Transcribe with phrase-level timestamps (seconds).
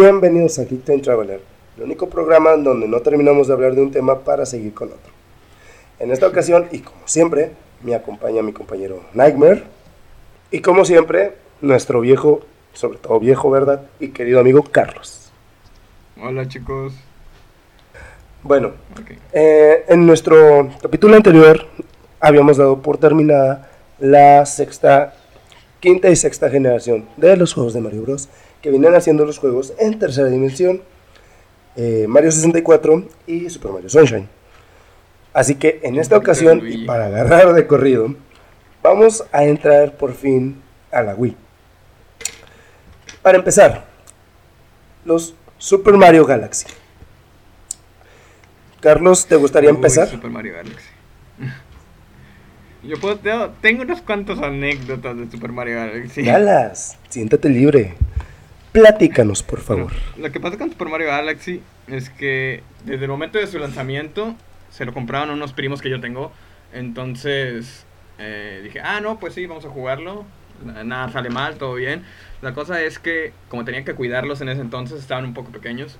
[0.00, 1.40] Bienvenidos a Geek Time Traveler,
[1.76, 4.90] el único programa en donde no terminamos de hablar de un tema para seguir con
[4.90, 5.12] otro.
[5.98, 7.50] En esta ocasión, y como siempre,
[7.82, 9.64] me acompaña mi compañero Nightmare,
[10.52, 12.42] y como siempre, nuestro viejo,
[12.74, 13.88] sobre todo viejo, ¿verdad?
[13.98, 15.32] Y querido amigo Carlos.
[16.22, 16.92] Hola chicos.
[18.44, 18.74] Bueno,
[19.32, 21.66] eh, en nuestro capítulo anterior
[22.20, 23.68] habíamos dado por terminada
[23.98, 25.14] la sexta,
[25.80, 28.28] quinta y sexta generación de los juegos de Mario Bros.
[28.62, 30.82] Que vienen haciendo los juegos en tercera dimensión,
[31.76, 34.28] eh, Mario 64 y Super Mario Sunshine.
[35.32, 38.14] Así que en esta ocasión, y para agarrar de corrido,
[38.82, 41.36] vamos a entrar por fin a la Wii.
[43.22, 43.84] Para empezar,
[45.04, 46.66] los Super Mario Galaxy.
[48.80, 50.08] Carlos, ¿te gustaría empezar?
[50.08, 50.88] Super Mario Galaxy.
[52.82, 53.18] Yo puedo,
[53.60, 56.22] tengo unas cuantas anécdotas de Super Mario Galaxy.
[56.22, 57.94] Galas, siéntate libre.
[58.78, 59.92] Platícanos, por favor.
[60.16, 64.36] lo que pasa con Super Mario Galaxy es que desde el momento de su lanzamiento
[64.70, 66.30] se lo compraron unos primos que yo tengo.
[66.72, 67.84] Entonces
[68.18, 70.24] eh, dije, ah, no, pues sí, vamos a jugarlo.
[70.84, 72.04] Nada sale mal, todo bien.
[72.40, 75.98] La cosa es que, como tenía que cuidarlos en ese entonces, estaban un poco pequeños.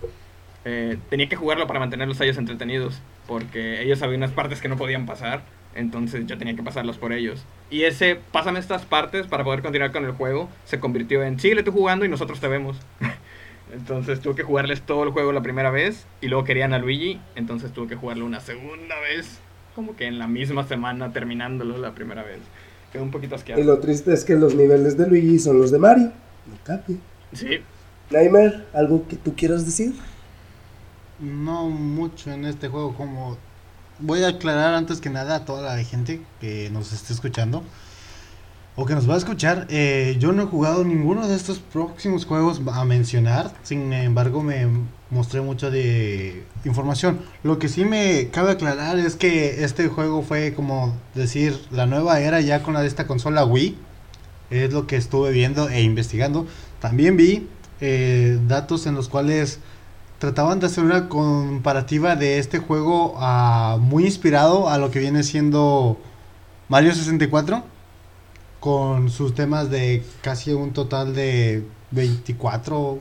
[0.65, 3.01] Eh, tenía que jugarlo para mantenerlos a ellos entretenidos.
[3.27, 5.43] Porque ellos había unas partes que no podían pasar.
[5.79, 7.45] Entonces yo tenía que pasarlos por ellos.
[7.71, 11.63] Y ese, pásame estas partes para poder continuar con el juego, se convirtió en, síguele
[11.63, 12.77] tú jugando y nosotros te vemos.
[13.73, 17.21] entonces tuve que jugarles todo el juego la primera vez y luego querían a Luigi,
[17.37, 19.39] entonces tuve que jugarlo una segunda vez,
[19.77, 22.41] como que en la misma semana terminándolo la primera vez.
[22.93, 23.61] Quedó un poquito asqueado.
[23.61, 26.13] Y lo triste es que los niveles de Luigi son los de Mario.
[26.47, 26.97] No cambia.
[27.33, 27.61] Sí.
[28.11, 29.95] Nightmare, ¿algo que tú quieras decir?
[31.21, 33.37] No mucho en este juego como
[34.01, 37.63] voy a aclarar antes que nada a toda la gente que nos esté escuchando
[38.77, 39.67] o que nos va a escuchar.
[39.71, 44.69] Eh, yo no he jugado ninguno de estos próximos juegos a mencionar, sin embargo me
[45.11, 47.21] mostré mucha de información.
[47.43, 52.21] Lo que sí me cabe aclarar es que este juego fue como decir la nueva
[52.21, 53.77] era ya con la de esta consola Wii.
[54.51, 56.47] Es lo que estuve viendo e investigando.
[56.81, 57.49] También vi
[57.81, 59.59] eh, datos en los cuales
[60.19, 65.23] trataban de hacer una comparativa de este juego uh, muy inspirado a lo que viene
[65.23, 65.99] siendo
[66.69, 67.63] Mario 64
[68.61, 72.99] con sus temas de casi un total de 24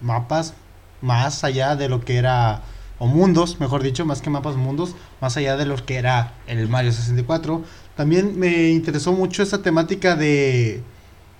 [0.00, 0.54] mapas
[1.00, 2.62] más allá de lo que era
[2.98, 6.68] o mundos, mejor dicho, más que mapas mundos, más allá de lo que era el
[6.68, 7.62] Mario 64.
[7.96, 10.82] También me interesó mucho esa temática de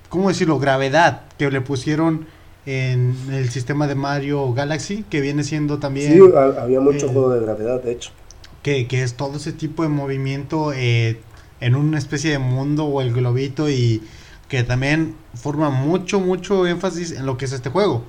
[0.09, 0.59] ¿cómo decirlo?
[0.59, 2.27] gravedad que le pusieron
[2.71, 6.13] en el sistema de Mario Galaxy, que viene siendo también...
[6.13, 6.21] Sí,
[6.59, 8.11] había mucho eh, juego de gravedad, de hecho.
[8.63, 11.21] Que, que, es todo ese tipo de movimiento eh,
[11.61, 14.03] en una especie de mundo o el globito y
[14.49, 18.05] que también forma mucho, mucho énfasis en lo que es este juego.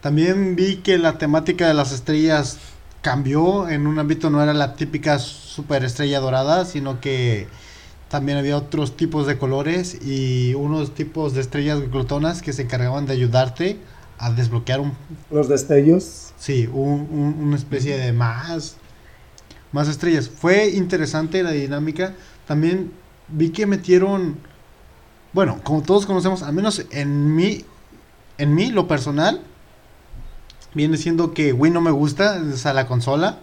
[0.00, 2.58] También vi que la temática de las estrellas
[3.02, 7.48] cambió en un ámbito, no era la típica superestrella dorada, sino que
[8.08, 13.06] también había otros tipos de colores y unos tipos de estrellas glotonas que se encargaban
[13.06, 13.78] de ayudarte
[14.20, 14.92] a desbloquear un...
[15.30, 16.32] Los destellos.
[16.38, 17.08] Sí, un,
[17.40, 18.76] una especie de más...
[19.72, 20.28] Más estrellas.
[20.28, 22.14] Fue interesante la dinámica.
[22.46, 22.92] También
[23.28, 24.36] vi que metieron...
[25.32, 27.64] Bueno, como todos conocemos, al menos en mí,
[28.36, 29.40] en mí, lo personal,
[30.74, 33.38] viene siendo que Wii no me gusta, o sea, la consola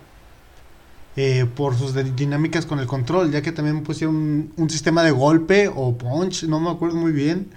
[1.15, 5.71] eh, por sus dinámicas con el control, ya que también pusieron un, sistema de golpe
[5.73, 7.47] o punch, no me acuerdo muy bien,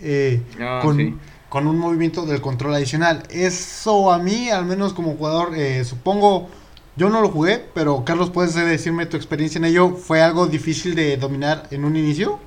[0.00, 1.18] eh, ah, con,
[1.62, 3.22] un movimiento del control adicional.
[3.30, 6.48] Eso a mí, al menos como jugador, eh, supongo,
[6.96, 9.90] yo no lo jugué, pero Carlos, ¿puedes decirme tu experiencia en ello?
[9.90, 12.40] ¿Fue algo difícil de dominar en un inicio?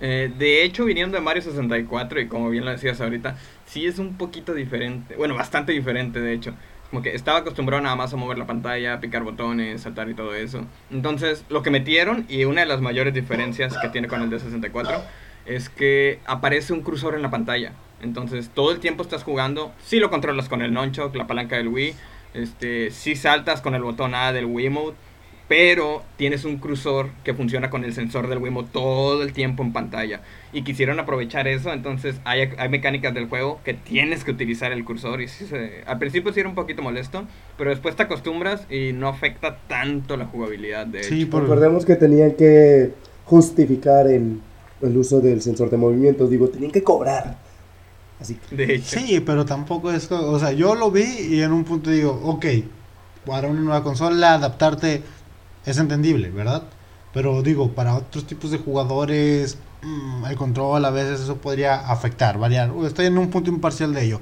[0.00, 3.36] de hecho, viniendo de Mario 64, y como bien lo decías ahorita,
[3.66, 6.54] sí es un poquito diferente, bueno, bastante diferente de hecho
[6.92, 10.34] como que estaba acostumbrado nada más a mover la pantalla, picar botones, saltar y todo
[10.34, 10.66] eso.
[10.90, 14.38] Entonces, lo que metieron, y una de las mayores diferencias que tiene con el de
[14.38, 15.02] 64,
[15.46, 17.72] es que aparece un cursor en la pantalla.
[18.02, 21.68] Entonces, todo el tiempo estás jugando, si lo controlas con el nunchuck, la palanca del
[21.68, 21.94] Wii,
[22.34, 24.96] este, si saltas con el botón A del Wiimote,
[25.48, 29.72] pero tienes un cursor que funciona con el sensor del Wiimote todo el tiempo en
[29.72, 30.22] pantalla.
[30.52, 34.84] Y quisieron aprovechar eso, entonces hay, hay mecánicas del juego que tienes que utilizar el
[34.84, 35.20] cursor.
[35.20, 35.26] Y
[35.84, 37.24] al principio sí era un poquito molesto,
[37.58, 40.86] pero después te acostumbras y no afecta tanto la jugabilidad.
[40.86, 42.92] De sí, recordemos que tenían que
[43.26, 44.40] justificar el,
[44.82, 46.28] el uso del sensor de movimientos.
[46.30, 47.38] Digo, tenían que cobrar.
[48.20, 48.98] Así De hecho.
[48.98, 50.10] Sí, pero tampoco es.
[50.10, 52.46] O sea, yo lo vi y en un punto digo, ok,
[53.26, 55.02] para una nueva consola, adaptarte
[55.64, 56.64] es entendible, ¿verdad?
[57.12, 62.38] Pero digo, para otros tipos de jugadores mm, el control a veces eso podría afectar,
[62.38, 62.72] variar.
[62.84, 64.20] Estoy en un punto imparcial de ello.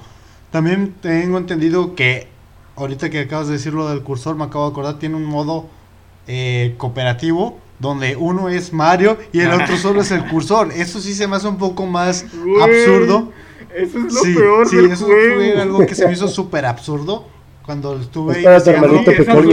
[0.51, 2.29] También tengo entendido que
[2.77, 5.69] ahorita que acabas de decir lo del cursor, me acabo de acordar, tiene un modo
[6.27, 10.71] eh, cooperativo donde uno es Mario y el otro solo es el cursor.
[10.73, 12.25] Eso sí se me hace un poco más
[12.63, 13.33] absurdo.
[13.75, 17.27] Eso es lo peor sí, eso fue algo que se me hizo súper absurdo
[17.65, 18.43] cuando estuve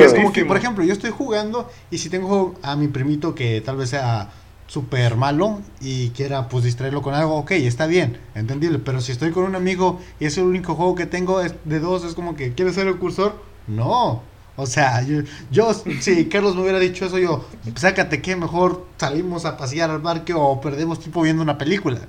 [0.05, 3.61] es como que, por ejemplo, yo estoy jugando y si tengo a mi primito que
[3.61, 4.31] tal vez sea
[4.65, 9.31] súper malo y quiera pues distraerlo con algo, ok, está bien, entendible, pero si estoy
[9.31, 12.35] con un amigo y es el único juego que tengo es de dos, es como
[12.35, 13.35] que, ¿quieres ser el cursor?
[13.67, 14.23] No,
[14.57, 15.21] o sea, yo,
[15.51, 20.01] yo, si Carlos me hubiera dicho eso, yo, sácate que mejor salimos a pasear al
[20.01, 21.99] parque o perdemos tiempo viendo una película.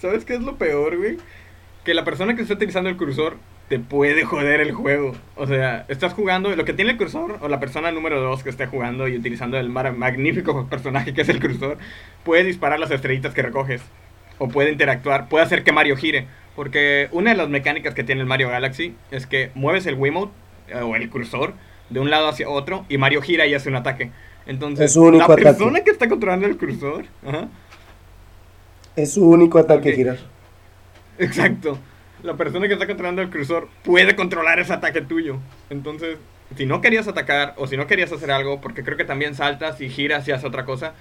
[0.00, 1.18] ¿Sabes qué es lo peor, güey?
[1.84, 3.36] Que la persona que está utilizando el cursor
[3.68, 5.12] te puede joder el juego.
[5.36, 8.50] O sea, estás jugando, lo que tiene el cursor, o la persona número 2 que
[8.50, 11.76] esté jugando y utilizando el magnífico personaje que es el cursor,
[12.24, 13.82] puede disparar las estrellitas que recoges.
[14.38, 16.26] O puede interactuar, puede hacer que Mario gire.
[16.56, 20.32] Porque una de las mecánicas que tiene el Mario Galaxy es que mueves el Wiimote,
[20.82, 21.54] o el cursor,
[21.90, 24.10] de un lado hacia otro, y Mario gira y hace un ataque.
[24.46, 27.48] Entonces, la persona que está controlando el cursor, ajá,
[28.96, 30.18] es su único ataque girar.
[31.18, 31.78] Exacto.
[32.22, 35.38] La persona que está controlando el cursor puede controlar ese ataque tuyo.
[35.70, 36.18] Entonces,
[36.56, 39.80] si no querías atacar o si no querías hacer algo, porque creo que también saltas
[39.80, 40.92] y giras y haces otra cosa,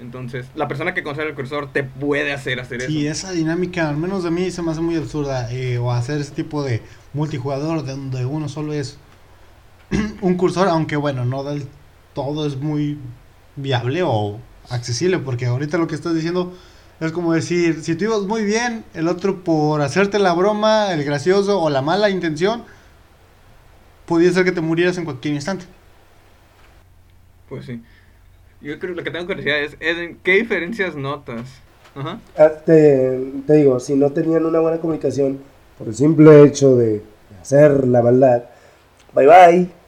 [0.00, 2.90] entonces la persona que controla el cursor te puede hacer hacer eso.
[2.90, 5.52] Y esa dinámica, al menos de mí, se me hace muy absurda.
[5.52, 6.82] Eh, o hacer ese tipo de
[7.12, 8.98] multijugador donde uno solo es
[10.20, 11.66] un cursor, aunque bueno, no del
[12.14, 12.98] todo es muy
[13.56, 14.38] viable o
[14.68, 16.52] accesible, porque ahorita lo que estás diciendo
[17.00, 21.02] es como decir, si tú ibas muy bien, el otro por hacerte la broma, el
[21.02, 22.64] gracioso o la mala intención,
[24.04, 25.64] podía ser que te murieras en cualquier instante.
[27.48, 27.82] Pues sí.
[28.60, 31.48] Yo creo que lo que tengo curiosidad es, Eden, ¿qué diferencias notas?
[31.94, 32.20] Ajá.
[32.36, 35.40] Ah, te, digo, si no tenían una buena comunicación
[35.78, 37.02] por el simple hecho de
[37.40, 38.44] hacer la maldad,
[39.14, 39.79] bye bye.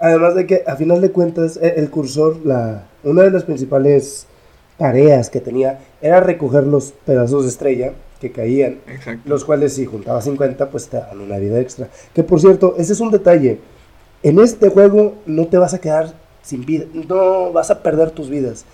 [0.00, 4.26] Además de que, a final de cuentas, e, el cursor, la, una de las principales
[4.76, 8.78] tareas que tenía era recoger los pedazos de estrella que caían,
[9.24, 11.88] los cuales si juntabas 50 pues te daban una vida extra.
[12.14, 13.58] Que por cierto, ese es un detalle.
[14.22, 16.12] En este juego no te vas a quedar
[16.42, 18.64] sin vida, no vas a perder tus vidas.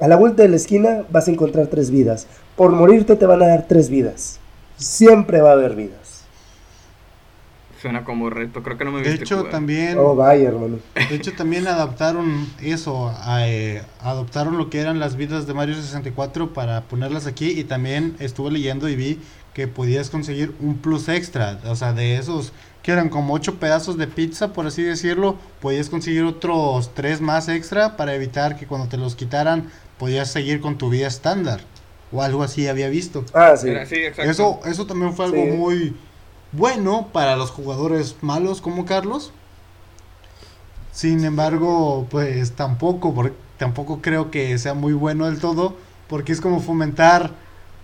[0.00, 2.26] A la vuelta de la esquina vas a encontrar tres vidas.
[2.56, 4.38] Por morirte te van a dar tres vidas.
[4.76, 6.07] Siempre va a haber vidas.
[7.80, 9.96] Suena como reto, creo que no me De hecho, también.
[9.98, 10.78] Oh, vaya, hermano.
[10.94, 13.14] De hecho, también adaptaron eso.
[13.40, 17.50] Eh, adoptaron lo que eran las vidas de Mario 64 para ponerlas aquí.
[17.50, 19.20] Y también estuve leyendo y vi
[19.54, 21.60] que podías conseguir un plus extra.
[21.66, 22.52] O sea, de esos
[22.82, 27.48] que eran como ocho pedazos de pizza, por así decirlo, podías conseguir otros tres más
[27.48, 31.60] extra para evitar que cuando te los quitaran podías seguir con tu vida estándar.
[32.10, 33.24] O algo así había visto.
[33.34, 33.70] Ah, sí.
[34.16, 35.94] Eso, eso también fue algo muy
[36.52, 39.32] bueno para los jugadores malos como Carlos.
[40.92, 45.74] Sin embargo, pues tampoco, porque tampoco creo que sea muy bueno del todo,
[46.08, 47.30] porque es como fomentar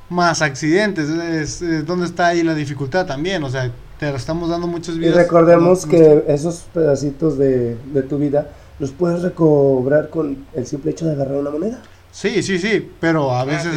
[0.09, 1.09] más accidentes.
[1.09, 5.15] Es, donde está ahí la dificultad también, o sea, te estamos dando muchos vidas.
[5.15, 10.91] Y recordemos que esos pedacitos de, de tu vida los puedes recobrar con el simple
[10.91, 11.81] hecho de agarrar una moneda.
[12.11, 13.73] Sí, sí, sí, pero a ah, veces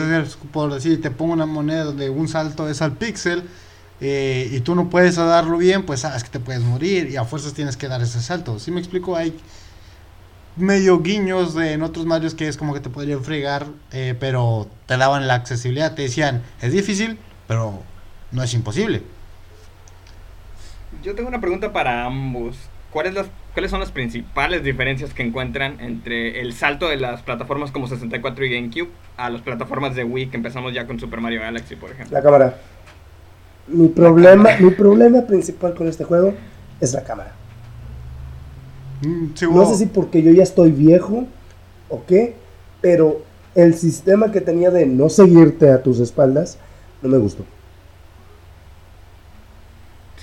[0.51, 3.43] por decir, te pongo una moneda donde un salto es al píxel
[3.99, 7.25] eh, y tú no puedes darlo bien, pues sabes que te puedes morir y a
[7.25, 8.59] fuerzas tienes que dar ese salto.
[8.59, 9.15] Si me explico?
[9.15, 9.33] Hay
[10.55, 14.67] medio guiños de, en otros Marios que es como que te podrían fregar, eh, pero
[14.85, 15.95] te daban la accesibilidad.
[15.95, 17.81] Te decían, es difícil, pero
[18.31, 19.01] no es imposible.
[21.03, 22.57] Yo tengo una pregunta para ambos.
[22.91, 27.71] ¿Cuáles, las, ¿Cuáles son las principales diferencias que encuentran entre el salto de las plataformas
[27.71, 31.41] como 64 y GameCube a las plataformas de Wii que empezamos ya con Super Mario
[31.41, 32.17] Galaxy, por ejemplo?
[32.17, 32.57] La cámara.
[33.67, 36.33] Mi problema, mi problema principal con este juego
[36.79, 37.33] es la cámara.
[39.01, 41.25] Mm, no sé si porque yo ya estoy viejo
[41.89, 42.35] o qué,
[42.81, 43.21] pero
[43.55, 46.57] el sistema que tenía de no seguirte a tus espaldas
[47.01, 47.45] no me gustó.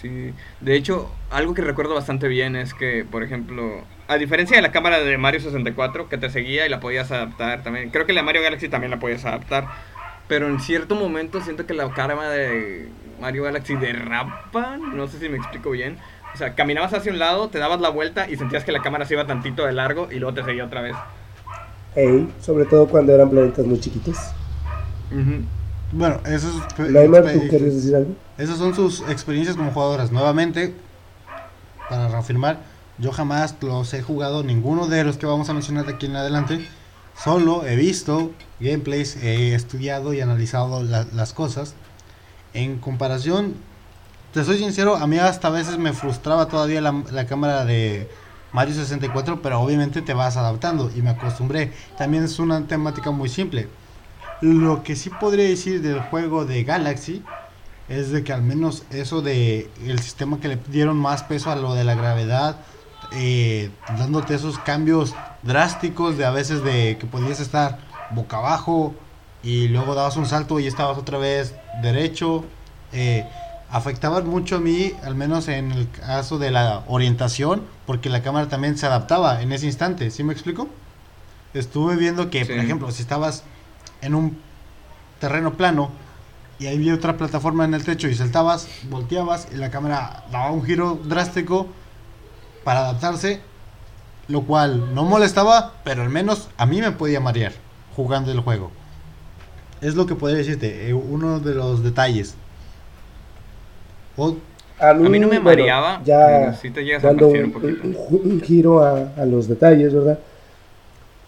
[0.01, 4.63] Sí, de hecho, algo que recuerdo bastante bien es que, por ejemplo, a diferencia de
[4.63, 8.13] la cámara de Mario 64 que te seguía y la podías adaptar también, creo que
[8.13, 9.67] la Mario Galaxy también la podías adaptar,
[10.29, 12.89] pero en cierto momento siento que la cámara de
[13.25, 15.97] Mario Galaxy derrapa, no sé si me explico bien.
[16.35, 19.07] O sea, caminabas hacia un lado, te dabas la vuelta y sentías que la cámara
[19.07, 20.95] se iba tantito de largo y luego te seguía otra vez.
[21.95, 24.19] Hey, sobre todo cuando eran planetas muy chiquitos.
[25.91, 26.69] Bueno, eso es...
[26.77, 28.15] ¿tú quieres decir algo?
[28.37, 30.13] Esas son sus experiencias como jugadoras.
[30.13, 30.75] Nuevamente,
[31.89, 32.59] para reafirmar,
[32.99, 36.17] yo jamás los he jugado, ninguno de los que vamos a mencionar de aquí en
[36.17, 36.69] adelante,
[37.17, 41.75] Solo he visto gameplays, he estudiado y analizado las cosas.
[42.55, 43.55] En comparación,
[44.33, 48.09] te soy sincero, a mí hasta a veces me frustraba todavía la, cámara de
[48.53, 51.73] Mario 64, pero obviamente te vas adaptando y me acostumbré.
[51.99, 53.69] También es una temática muy simple.
[54.41, 57.25] Lo que sí podría decir del juego de Galaxy
[57.89, 61.57] es de que al menos eso de el sistema que le dieron más peso a
[61.57, 62.57] lo de la gravedad,
[63.13, 67.79] eh, dándote esos cambios drásticos de a veces de que podías estar
[68.11, 68.95] boca abajo
[69.45, 72.45] y luego dabas un salto y estabas otra vez derecho.
[72.93, 73.27] Eh,
[73.71, 78.49] afectaban mucho a mí, al menos en el caso de la orientación, porque la cámara
[78.49, 80.11] también se adaptaba en ese instante.
[80.11, 80.69] ¿Sí me explico?
[81.53, 83.45] Estuve viendo que, por ejemplo, si estabas
[84.01, 84.39] en un
[85.21, 85.91] terreno plano
[86.59, 90.51] y ahí había otra plataforma en el techo y saltabas, volteabas y la cámara daba
[90.51, 91.69] un giro drástico
[92.65, 93.41] para adaptarse,
[94.29, 97.53] lo cual no molestaba, pero al menos a mí me podía marear
[97.95, 98.71] jugando el juego.
[99.85, 102.37] Es lo que podría decirte, eh, uno de los detalles.
[104.81, 106.59] a, mí, no me mareaba, ya
[107.03, 110.19] dando un, giro a, a, los detalles, ¿verdad?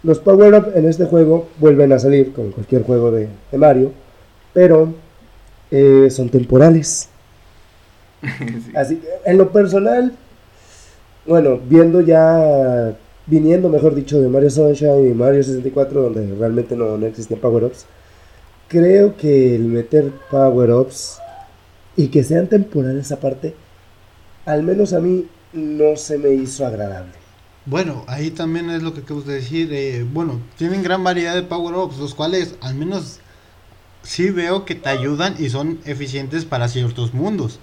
[0.02, 3.92] Los power-up en este juego vuelven a salir, como cualquier juego de, de Mario,
[4.54, 4.94] pero
[5.70, 7.10] eh, son temporales.
[8.74, 10.12] Así, en lo personal,
[11.26, 12.96] bueno, viendo ya,
[13.26, 17.84] viniendo mejor dicho, de Mario Sunshine y Mario 64, donde realmente no, no existían power-ups,
[18.68, 21.18] creo que el meter power-ups
[21.96, 23.54] y que sean temporales aparte,
[24.44, 27.12] al menos a mí no se me hizo agradable.
[27.64, 29.72] Bueno, ahí también es lo que acabo de decir.
[29.72, 33.18] Eh, bueno, tienen gran variedad de power-ups, los cuales al menos
[34.02, 37.58] sí veo que te ayudan y son eficientes para ciertos mundos.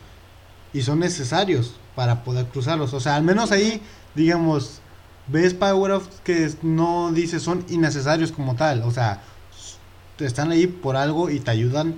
[0.74, 2.93] Y son necesarios para poder cruzarlos.
[2.93, 3.81] O sea, al menos ahí,
[4.15, 4.81] digamos,
[5.27, 8.81] ves power-ups que no dices son innecesarios como tal.
[8.83, 9.22] O sea,
[10.20, 11.96] están ahí por algo y te ayudan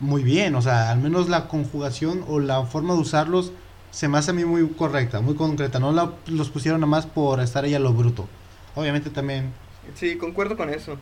[0.00, 0.54] muy bien.
[0.54, 3.52] O sea, al menos la conjugación o la forma de usarlos
[3.90, 5.78] se me hace a mí muy correcta, muy concreta.
[5.78, 8.28] No los pusieron nada más por estar ahí a lo bruto.
[8.74, 9.52] Obviamente también.
[9.94, 10.96] Sí, concuerdo con eso.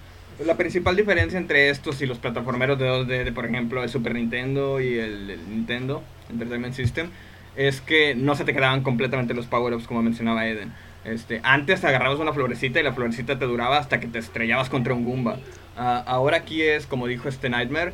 [0.45, 4.15] La principal diferencia entre estos y los plataformeros de 2D, de, por ejemplo, el Super
[4.15, 7.11] Nintendo y el, Nintendo Entertainment System,
[7.57, 10.73] es que no se te quedaban completamente los power-ups como mencionaba Eden.
[11.05, 14.95] Este, antes agarrabas una florecita y la florecita te duraba hasta que te estrellabas contra
[14.95, 15.39] un Goomba.
[15.79, 17.93] Ah, ahora aquí es, como dijo este Nightmare,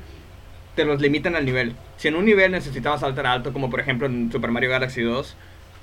[0.75, 1.75] te los limitan al nivel.
[1.99, 5.37] Si en un nivel necesitabas saltar alto, como por ejemplo en Super Mario Galaxy 2,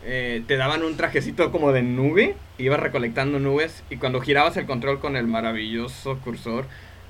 [0.04, 4.66] eh, te daban un trajecito como de nube, ibas recolectando nubes y cuando girabas el
[4.66, 6.66] control con el maravilloso cursor,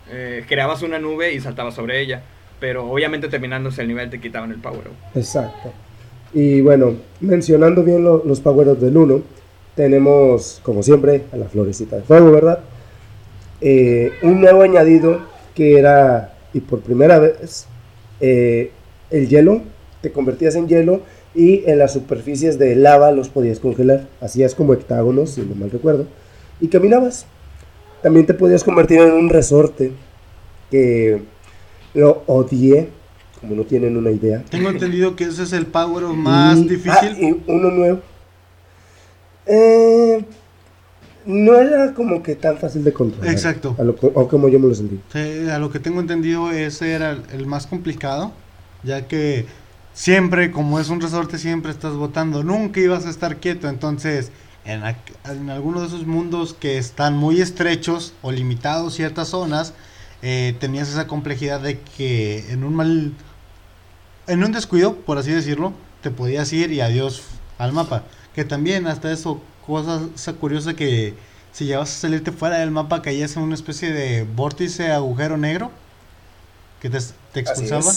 [0.09, 2.21] eh, creabas una nube y saltabas sobre ella.
[2.59, 5.17] Pero obviamente terminándose el nivel te quitaban el power up.
[5.17, 5.71] Exacto.
[6.33, 9.21] Y bueno, mencionando bien los power ups del 1,
[9.73, 12.59] tenemos como siempre a la florecita de fuego, ¿verdad?
[13.61, 15.21] Eh, un nuevo añadido
[15.55, 17.67] que era, y por primera vez,
[18.19, 19.61] el hielo,
[20.01, 21.01] te convertías en hielo
[21.33, 24.07] y en las superficies de lava los podías congelar.
[24.19, 26.07] Hacías como hectágonos, si no mal recuerdo,
[26.59, 27.25] y caminabas.
[28.01, 29.91] También te podías convertir en un resorte
[30.71, 31.21] que
[31.93, 32.89] lo odié,
[33.39, 34.43] como no tienen una idea.
[34.49, 37.17] Tengo entendido que ese es el power más ah, difícil.
[37.19, 37.99] y uno nuevo.
[39.45, 40.23] Eh,
[41.25, 43.31] no era como que tan fácil de controlar.
[43.31, 43.75] Exacto.
[44.13, 44.99] o como yo me lo sentí.
[45.49, 48.31] a lo que tengo entendido, ese era el más complicado,
[48.83, 49.45] ya que
[49.93, 54.31] siempre, como es un resorte, siempre estás votando, nunca ibas a estar quieto, entonces
[54.65, 54.83] en,
[55.25, 59.73] en algunos de esos mundos que están muy estrechos o limitados ciertas zonas,
[60.21, 63.13] eh, tenías esa complejidad de que en un mal,
[64.27, 67.23] en un descuido, por así decirlo, te podías ir y adiós
[67.57, 68.03] al mapa.
[68.35, 71.13] Que también hasta eso, cosa curiosa que
[71.51, 75.71] si llevas a salirte fuera del mapa caías en una especie de vórtice agujero negro
[76.81, 76.99] que te,
[77.33, 77.91] te expulsaba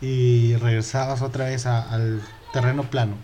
[0.00, 3.14] y regresabas otra vez al terreno plano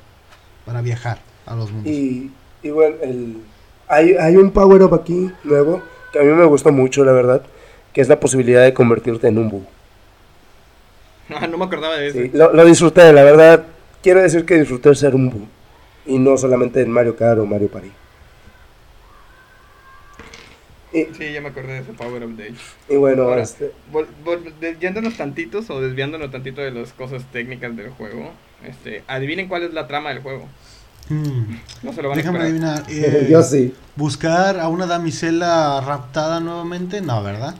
[0.64, 1.92] para viajar a los mundos.
[1.92, 2.32] Y,
[2.62, 3.36] y bueno, el,
[3.88, 5.82] hay, hay un power-up aquí nuevo
[6.12, 7.42] que a mí me gusta mucho, la verdad,
[7.92, 9.66] que es la posibilidad de convertirte en un búho.
[11.34, 12.18] Ah, no me acordaba de eso.
[12.34, 13.64] lo, lo, disfruté, la verdad.
[14.02, 15.46] Quiero decir que disfruté ser un búho.
[16.06, 17.90] Y no solamente en Mario Kart o Mario Party.
[20.92, 22.54] sí, ya me acordé de ese Power Up Day.
[22.88, 23.72] Y bueno, Ahora, este...
[24.80, 28.32] yéndonos tantitos o desviándonos tantito de las cosas técnicas del juego,
[28.64, 30.48] este, adivinen cuál es la trama del juego.
[31.08, 31.56] Hmm.
[31.82, 32.84] No se lo van Déjame a adivinar.
[32.88, 33.74] Eh, Yo sí.
[33.96, 37.00] ¿Buscar a una damisela raptada nuevamente?
[37.00, 37.56] No, ¿verdad?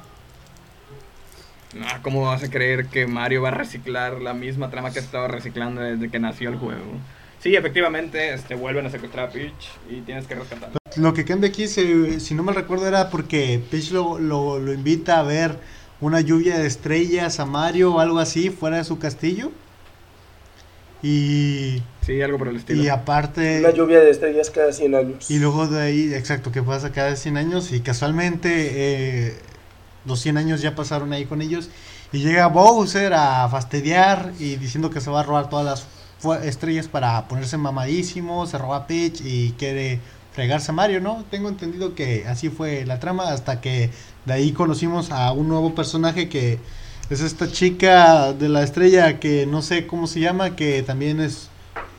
[1.75, 5.03] No, ¿cómo vas a creer que Mario va a reciclar la misma trama que ha
[5.03, 7.01] estado reciclando desde que nació el juego?
[7.45, 10.79] Sí, efectivamente, este, vuelven a secuestrar a Peach y tienes que rescatarla.
[10.97, 15.19] lo que cambia aquí, si no me recuerdo, era porque Peach lo, lo, lo, invita
[15.19, 15.59] a ver
[16.01, 19.53] una lluvia de estrellas a Mario o algo así fuera de su castillo.
[21.03, 21.83] Y.
[22.01, 22.83] Sí, algo por el estilo.
[22.83, 23.59] Y aparte.
[23.59, 25.31] Una lluvia de estrellas cada 100 años.
[25.31, 27.73] Y luego de ahí, exacto, que pasa cada 100 años.
[27.73, 29.35] Y casualmente, eh,
[30.07, 31.69] los 100 años ya pasaron ahí con ellos.
[32.11, 35.94] Y llega Bowser a fastidiar y diciendo que se va a robar todas las
[36.43, 38.47] estrellas para ponerse mamadísimo.
[38.47, 40.01] Se roba Peach y quiere
[40.33, 41.25] fregarse a Mario, ¿no?
[41.31, 43.91] Tengo entendido que así fue la trama hasta que
[44.25, 46.59] de ahí conocimos a un nuevo personaje que
[47.11, 51.49] es esta chica de la estrella que no sé cómo se llama, que también es...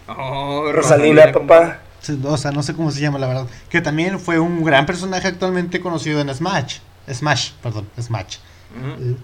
[0.07, 1.79] Oh, Rosalina, papá.
[2.24, 3.48] O sea, no sé cómo se llama, la verdad.
[3.69, 6.79] Que también fue un gran personaje actualmente conocido en Smash.
[7.12, 8.38] Smash, perdón, Smash.
[8.75, 9.15] Eh,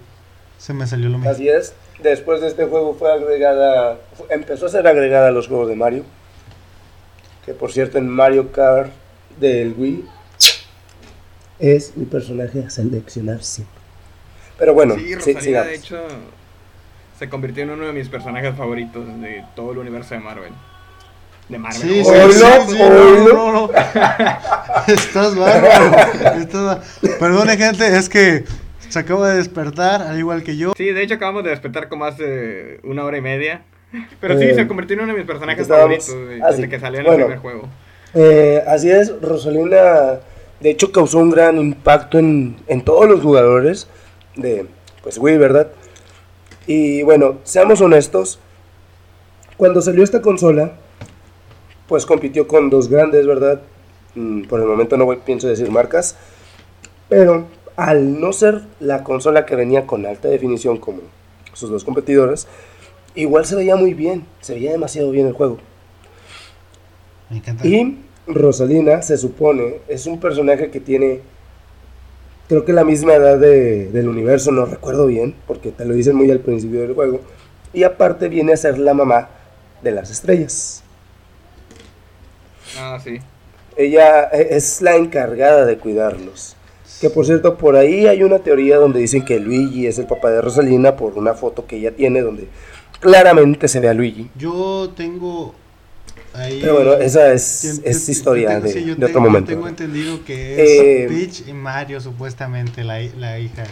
[0.58, 1.30] se me salió lo mismo.
[1.30, 1.74] Así es.
[2.02, 6.04] Después de este juego fue agregada, empezó a ser agregada a los juegos de Mario.
[7.46, 8.92] Que por cierto en Mario Kart
[9.38, 10.04] del Wii
[11.58, 13.80] es mi personaje a seleccionar siempre.
[14.58, 16.00] Pero bueno, sí, Rosalía, de hecho,
[17.18, 20.52] se convirtió en uno de mis personajes favoritos de todo el universo de Marvel.
[21.48, 21.82] De Marvel.
[21.82, 23.70] Sí, sí, no, no,
[24.86, 26.80] Estás mal,
[27.18, 28.44] Perdone, gente, es que
[28.92, 30.74] se acaba de despertar, al igual que yo.
[30.76, 33.62] Sí, de hecho acabamos de despertar como hace una hora y media.
[34.20, 36.14] Pero sí, se convirtió en uno de mis personajes favoritos
[36.48, 37.68] desde que salió en el primer juego.
[38.14, 40.20] Eh, así es, Rosalina
[40.60, 43.88] de hecho causó un gran impacto en, en todos los jugadores
[44.36, 44.66] de
[45.02, 45.68] pues Wii, ¿verdad?
[46.66, 48.38] Y bueno, seamos honestos,
[49.56, 50.72] cuando salió esta consola,
[51.88, 53.62] pues compitió con dos grandes, ¿verdad?
[54.14, 56.16] Mm, por el momento no voy, pienso decir marcas,
[57.08, 61.00] pero al no ser la consola que venía con alta definición como
[61.52, 62.46] sus dos competidores,
[63.14, 65.58] igual se veía muy bien, se veía demasiado bien el juego.
[67.30, 67.66] Me encanta.
[67.66, 71.20] Y Rosalina se supone es un personaje que tiene
[72.52, 76.30] creo que la misma edad del universo, no recuerdo bien, porque te lo dicen muy
[76.30, 77.20] al principio del juego.
[77.72, 79.30] Y aparte viene a ser la mamá
[79.82, 80.82] de las estrellas.
[82.78, 83.20] Ah, sí.
[83.74, 86.56] Ella e, es la encargada de cuidarlos.
[87.00, 90.30] Que por cierto, por ahí hay una teoría donde dicen que Luigi es el papá
[90.30, 92.48] de Rosalina por una foto que ella tiene donde
[93.00, 94.30] claramente se ve a Luigi.
[94.36, 95.54] Yo tengo
[96.32, 99.50] pero bueno, esa es, es historia de, otro momento.
[99.50, 103.64] Yo tengo entendido que es eh, Peach y Mario, supuestamente, la, la, hija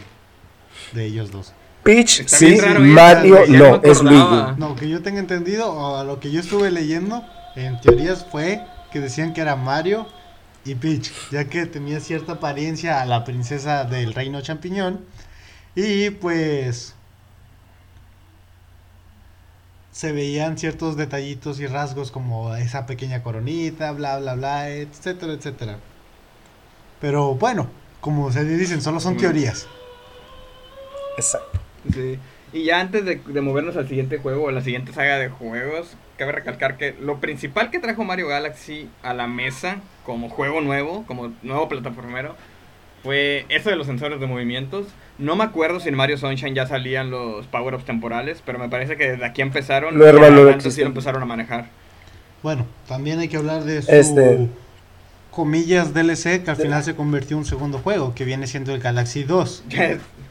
[0.92, 1.54] de ellos dos.
[1.82, 4.58] Peach, sí, Mario no, es Luigi.
[4.58, 7.24] No, que yo tenga entendido, o a lo que yo estuve leyendo,
[7.56, 8.60] en teorías fue
[8.92, 10.06] que decían que era Mario
[10.64, 15.04] y Peach, ya que tenía cierta apariencia a la princesa del reino champiñón.
[15.74, 16.94] Y pues
[19.92, 25.78] se veían ciertos detallitos y rasgos como esa pequeña coronita, bla, bla, bla, etcétera, etcétera.
[27.00, 27.68] Pero bueno,
[28.00, 29.66] como se dicen, solo son teorías.
[31.16, 31.60] Exacto.
[31.92, 32.18] Sí.
[32.52, 36.32] Y ya antes de, movernos al siguiente juego, o la siguiente saga de juegos, cabe
[36.32, 41.32] recalcar que lo principal que trajo Mario Galaxy a la mesa como juego nuevo, como
[41.42, 42.36] nuevo plataformero,
[43.02, 44.88] fue eso de los sensores de movimientos.
[45.16, 48.98] No me acuerdo si en Mario Sunshine ya salían los power-ups temporales, pero me parece
[48.98, 49.98] que desde aquí empezaron.
[49.98, 51.68] Lo sí lo empezaron a manejar.
[52.42, 54.46] Bueno, también hay que hablar de su este.
[55.30, 58.80] comillas DLC que al final se convirtió en un segundo juego, que viene siendo el
[58.82, 59.64] Galaxy 2.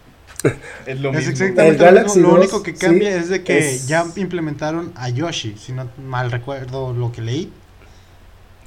[0.85, 1.31] es lo mismo.
[1.31, 2.21] exactamente lo, mismo.
[2.21, 6.93] lo único que cambia es de que ya implementaron a Yoshi, si no mal recuerdo
[6.93, 7.51] lo que leí.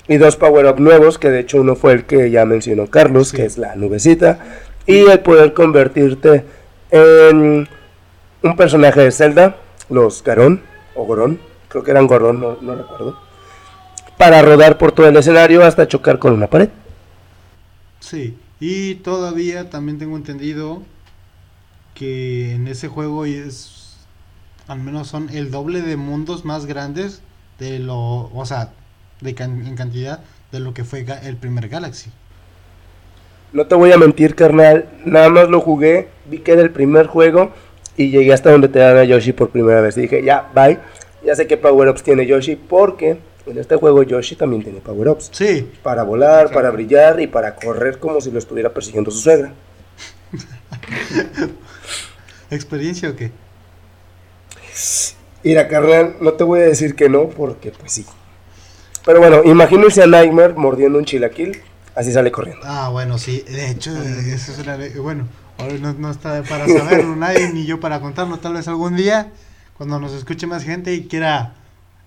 [0.08, 3.44] Y dos power-up nuevos, que de hecho uno fue el que ya mencionó Carlos, que
[3.44, 4.38] es la nubecita
[4.86, 6.44] y el poder convertirte
[6.90, 7.68] en
[8.42, 9.56] un personaje de Zelda,
[9.88, 10.62] los Garón
[10.94, 13.18] o Gorón, creo que eran Gorón, no, recuerdo,
[14.18, 16.68] para rodar por todo el escenario hasta chocar con una pared.
[18.00, 20.82] Sí, y todavía también tengo entendido
[21.94, 23.82] que en ese juego es
[24.68, 27.20] al menos son el doble de mundos más grandes
[27.58, 28.70] de lo, o sea,
[29.20, 32.10] de en cantidad de lo que fue el primer Galaxy.
[33.52, 34.88] No te voy a mentir, carnal.
[35.04, 37.52] Nada más lo jugué, vi que era el primer juego
[37.96, 39.96] y llegué hasta donde te dan a Yoshi por primera vez.
[39.98, 40.78] Y dije, ya, bye.
[41.24, 45.30] Ya sé qué power-ups tiene Yoshi porque en este juego Yoshi también tiene power-ups.
[45.32, 45.70] Sí.
[45.82, 49.52] Para volar, para brillar y para correr como si lo estuviera persiguiendo su suegra.
[52.52, 53.32] ¿Experiencia o qué?
[55.42, 58.06] Mira, carnal, no te voy a decir que no porque pues sí.
[59.04, 61.60] Pero bueno, imagínense a Nightmare mordiendo un chilaquil
[61.94, 62.64] así sale corriendo.
[62.66, 63.44] Ah, bueno, sí.
[63.48, 65.26] De hecho, eso es una, bueno,
[65.80, 68.38] no, no está para saberlo nadie ni yo para contarlo.
[68.38, 69.32] Tal vez algún día,
[69.76, 71.54] cuando nos escuche más gente y quiera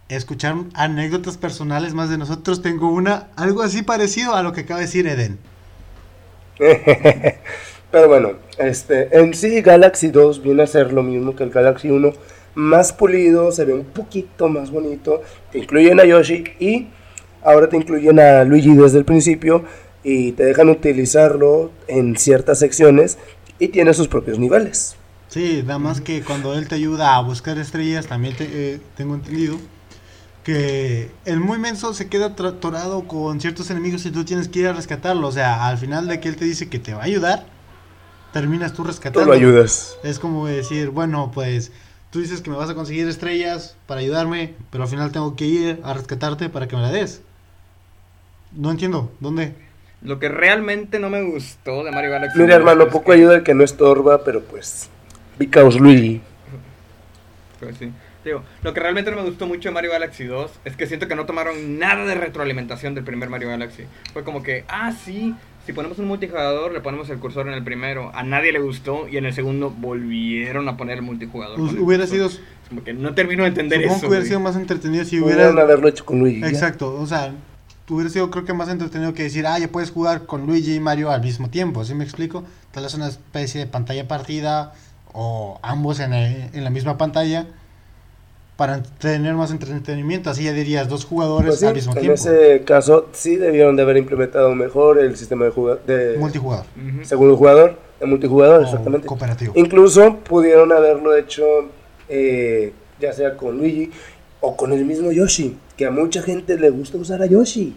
[0.10, 2.62] escuchar anécdotas personales más de nosotros.
[2.62, 5.39] Tengo una, algo así parecido a lo que acaba de decir Eden.
[7.95, 11.89] Pero bueno, este, en sí Galaxy 2 viene a ser lo mismo que el Galaxy
[11.89, 12.12] 1,
[12.53, 16.88] más pulido, se ve un poquito más bonito, te incluyen a Yoshi y
[17.41, 19.63] ahora te incluyen a Luigi desde el principio
[20.03, 23.17] y te dejan utilizarlo en ciertas secciones
[23.60, 24.97] y tiene sus propios niveles.
[25.29, 29.58] Sí, nada más que cuando él te ayuda a buscar estrellas, también eh, tengo entendido
[30.43, 34.67] que el muy menso se queda atorado con ciertos enemigos y tú tienes que ir
[34.67, 35.29] a rescatarlo.
[35.29, 37.55] O sea, al final de que él te dice que te va a ayudar,
[38.36, 39.21] terminas tú rescatando.
[39.21, 39.98] Tú lo ayudas.
[40.04, 41.71] Es como decir, bueno, pues
[42.12, 45.45] tú dices que me vas a conseguir estrellas para ayudarme, pero al final tengo que
[45.45, 47.21] ir a rescatarte para que me la des.
[48.52, 49.56] No entiendo, ¿dónde?
[50.02, 52.38] Lo que realmente no me gustó de Mario Galaxy.
[52.38, 54.89] Mira, hermano, poco ayuda el que no estorba, pero pues.
[55.39, 56.21] Because Luigi.
[57.62, 57.89] Pues sí.
[58.26, 61.08] Digo, lo que realmente no me gustó mucho de Mario Galaxy 2 es que siento
[61.08, 63.84] que no tomaron nada de retroalimentación del primer Mario Galaxy.
[64.12, 67.63] Fue como que, ah, sí, si ponemos un multijugador, le ponemos el cursor en el
[67.63, 68.12] primero.
[68.13, 71.60] A nadie le gustó y en el segundo volvieron a poner el multijugador.
[71.60, 72.30] hubiera sido.
[72.69, 73.99] Como que no termino de entender eso.
[74.01, 75.49] que hubiera sido más entretenido si hubiera.
[75.49, 76.43] haberlo hecho con Luigi.
[76.43, 77.34] Exacto, o sea,
[77.89, 80.80] hubiera sido creo que más entretenido que decir, ah, ya puedes jugar con Luigi y
[80.80, 81.84] Mario al mismo tiempo.
[81.84, 82.43] ¿Sí me explico?
[82.71, 84.73] Tal vez una especie de pantalla partida
[85.13, 87.47] o ambos en, en la misma pantalla
[88.58, 90.30] para tener más entretenimiento.
[90.30, 92.12] Así ya dirías, dos jugadores pues al mismo tiempo.
[92.12, 95.52] En ese caso, sí debieron de haber implementado mejor el sistema de,
[95.86, 96.65] de multijugador.
[97.04, 99.08] Segundo jugador, de multijugador, exactamente.
[99.08, 99.54] Cooperativo.
[99.56, 101.44] Incluso pudieron haberlo hecho
[102.08, 103.91] eh, ya sea con Luigi
[104.41, 107.76] o con el mismo Yoshi, que a mucha gente le gusta usar a Yoshi.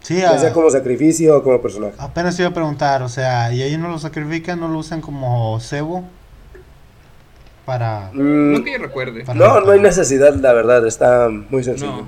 [0.00, 1.94] Sí, ya sea como sacrificio o como personaje.
[1.98, 5.58] Apenas iba a preguntar, o sea, ¿y ahí no lo sacrifican, no lo usan como
[5.60, 6.04] cebo?
[7.66, 8.10] Para...
[8.14, 9.24] Mm, no que yo recuerde.
[9.34, 12.06] no, no hay necesidad, la verdad, está muy sencillo.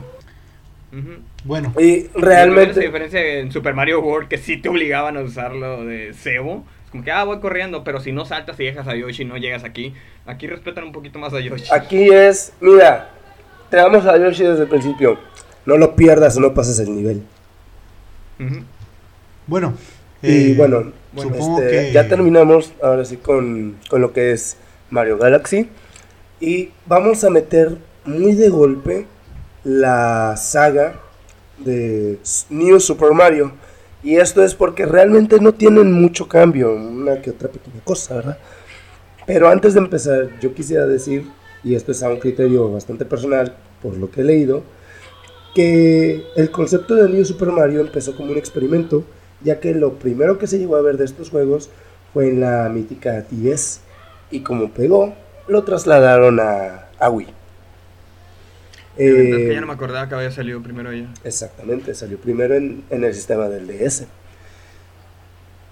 [1.44, 1.74] Bueno.
[1.78, 2.80] Y realmente...
[2.80, 6.64] La diferencia en Super Mario World que sí te obligaban a usarlo de cebo.
[6.84, 9.36] Es como que, ah, voy corriendo, pero si no saltas y dejas a Yoshi no
[9.36, 9.92] llegas aquí.
[10.24, 11.64] Aquí respetan un poquito más a Yoshi.
[11.72, 13.10] Aquí es, mira,
[13.68, 15.18] te damos a Yoshi desde el principio.
[15.66, 17.22] No lo pierdas o no pases el nivel.
[19.46, 19.74] Bueno.
[20.22, 24.56] Y eh, bueno, este, ya terminamos ahora sí con, con lo que es
[24.90, 25.68] Mario Galaxy.
[26.40, 29.06] Y vamos a meter muy de golpe
[29.64, 31.00] la saga
[31.58, 32.18] de
[32.50, 33.52] New Super Mario.
[34.02, 38.38] Y esto es porque realmente no tienen mucho cambio, una que otra pequeña cosa, ¿verdad?
[39.26, 41.26] Pero antes de empezar, yo quisiera decir,
[41.64, 44.62] y esto es a un criterio bastante personal, por lo que he leído,
[45.54, 49.04] que el concepto de New Super Mario empezó como un experimento,
[49.42, 51.68] ya que lo primero que se llegó a ver de estos juegos
[52.14, 53.80] fue en la mítica 10
[54.30, 55.14] y como pegó,
[55.46, 57.38] lo trasladaron a, a Wii.
[59.00, 61.08] Eh, ya no me acordaba que había salido primero ya.
[61.22, 64.06] Exactamente, salió primero en, el sistema del DS.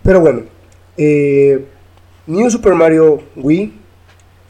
[0.05, 0.45] Pero bueno,
[0.97, 1.65] eh,
[2.29, 3.73] New Super Mario Wii,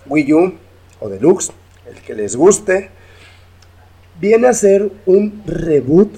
[0.07, 0.55] Wii U
[1.01, 1.53] o Deluxe,
[1.89, 2.91] el que les guste,
[4.21, 6.13] viene a ser un reboot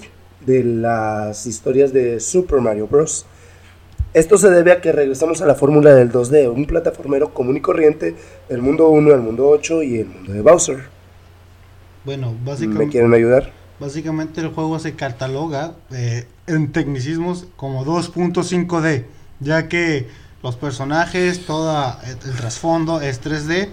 [0.45, 3.25] de las historias de Super Mario Bros.
[4.15, 7.61] Esto se debe a que regresamos a la fórmula del 2D, un plataformero común y
[7.61, 8.17] corriente
[8.49, 10.85] del mundo 1, el mundo 8 y el mundo de Bowser.
[12.05, 12.87] Bueno, básicamente...
[12.87, 13.53] ¿Me quieren ayudar?
[13.79, 19.05] Básicamente el juego se cataloga eh, en tecnicismos como 2.5D,
[19.41, 20.09] ya que
[20.43, 23.69] los personajes, todo el trasfondo es 3D,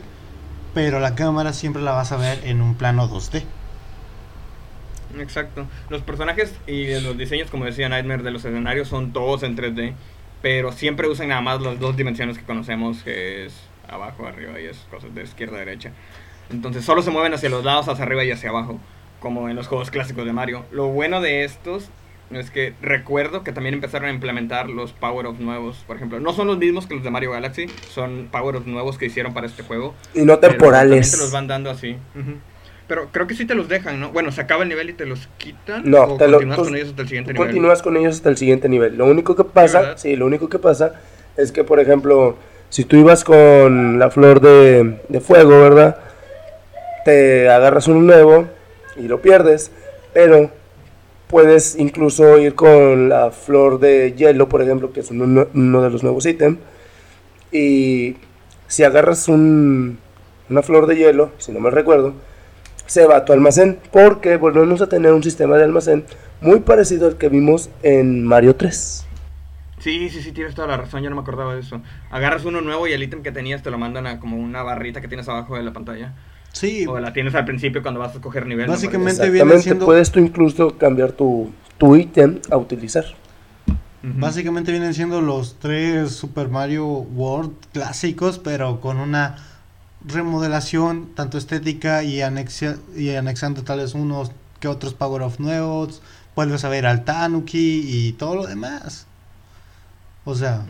[0.73, 3.43] pero la cámara siempre la vas a ver en un plano 2D.
[5.17, 5.65] Exacto.
[5.89, 9.93] Los personajes y los diseños, como decía Nightmare, de los escenarios son todos en 3D
[10.41, 13.53] pero siempre usan nada más las dos dimensiones que conocemos, que es
[13.87, 15.91] abajo, arriba y es cosas de izquierda a derecha.
[16.49, 18.79] Entonces solo se mueven hacia los lados, hacia arriba y hacia abajo,
[19.19, 20.65] como en los juegos clásicos de Mario.
[20.71, 21.89] Lo bueno de estos
[22.31, 26.19] es que recuerdo que también empezaron a implementar los power-ups nuevos, por ejemplo.
[26.19, 29.47] No son los mismos que los de Mario Galaxy, son power-ups nuevos que hicieron para
[29.47, 29.93] este juego.
[30.13, 31.11] Y no temporales.
[31.11, 31.97] Te los van dando así.
[32.87, 34.11] Pero creo que sí te los dejan, ¿no?
[34.11, 35.89] Bueno, se acaba el nivel y te los quitan.
[35.89, 37.47] No, o te continúas con ellos hasta el siguiente nivel.
[37.47, 38.97] Continúas con ellos hasta el siguiente nivel.
[38.97, 41.01] Lo único que pasa, sí, lo único que pasa
[41.35, 42.37] es que, por ejemplo,
[42.69, 45.97] si tú ibas con la flor de, de fuego, ¿verdad?
[47.05, 48.47] Te agarras un nuevo
[48.95, 49.71] y lo pierdes,
[50.13, 50.51] pero
[51.27, 55.89] puedes incluso ir con la flor de hielo, por ejemplo, que es uno, uno de
[55.89, 56.59] los nuevos ítems.
[57.51, 58.17] Y
[58.67, 59.97] si agarras un,
[60.49, 62.13] una flor de hielo, si no me recuerdo,
[62.85, 66.05] se va a tu almacén, porque volvemos a tener un sistema de almacén
[66.41, 69.05] muy parecido al que vimos en Mario 3.
[69.79, 71.81] Sí, sí, sí, tienes toda la razón, yo no me acordaba de eso.
[72.09, 74.99] Agarras uno nuevo y el ítem que tenías te lo mandan a como una barrita
[74.99, 76.13] que tienes abajo de la pantalla.
[76.51, 76.85] Sí.
[76.87, 78.67] O la tienes al principio cuando vas a escoger nivel.
[78.67, 79.85] Básicamente viene siendo...
[79.85, 83.05] puedes tú incluso cambiar tu, tu ítem a utilizar.
[84.01, 89.37] Básicamente vienen siendo los tres Super Mario World clásicos, pero con una
[90.07, 96.01] remodelación tanto estética y, anexia, y anexando tales unos que otros Power of nuevos.
[96.35, 99.07] Vuelves a ver al Tanuki y todo lo demás.
[100.25, 100.65] O sea,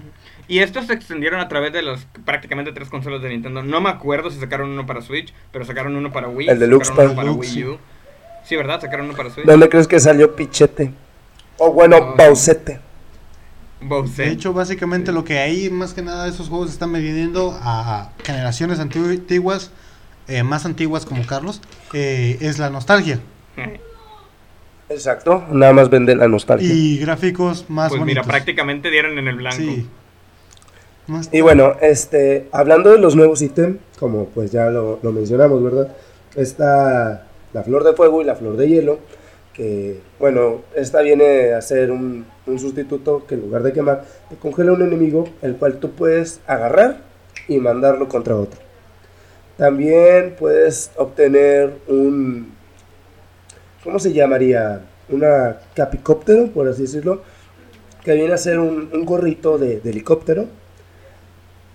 [0.48, 3.63] y estos se extendieron a través de las prácticamente tres consolas de Nintendo.
[3.63, 6.50] No me acuerdo si sacaron uno para Switch, pero sacaron uno para Wii.
[6.50, 7.78] El Deluxe para, para Wii U.
[8.43, 8.80] Sí, ¿verdad?
[8.80, 9.45] Sacaron uno para Switch.
[9.45, 10.93] ¿Dónde crees que salió Pichete?
[11.58, 12.15] O bueno, oh.
[13.82, 18.80] De hecho, básicamente lo que hay, más que nada, esos juegos están vendiendo a generaciones
[18.80, 19.72] antiguas,
[20.28, 21.62] eh, más antiguas como Carlos,
[21.94, 23.20] eh, es la nostalgia.
[24.90, 26.68] Exacto, nada más venden la nostalgia.
[26.72, 29.58] Y gráficos más pues mira, prácticamente dieron en el blanco.
[29.58, 29.88] Sí.
[31.32, 35.96] Y bueno, este, hablando de los nuevos ítems, como pues ya lo, mencionamos, ¿verdad?
[36.36, 39.00] Está la flor de fuego y la flor de hielo,
[39.56, 44.74] que bueno, esta viene a ser un, sustituto que en lugar de quemar, te congela
[44.74, 47.02] un enemigo, el cual tú puedes agarrar
[47.48, 48.60] y mandarlo contra otro.
[49.58, 52.54] También puedes obtener un,
[53.84, 54.82] ¿cómo se llamaría?
[55.08, 57.22] Una capicóptero, por así decirlo,
[58.04, 60.48] que viene a ser un, gorrito de helicóptero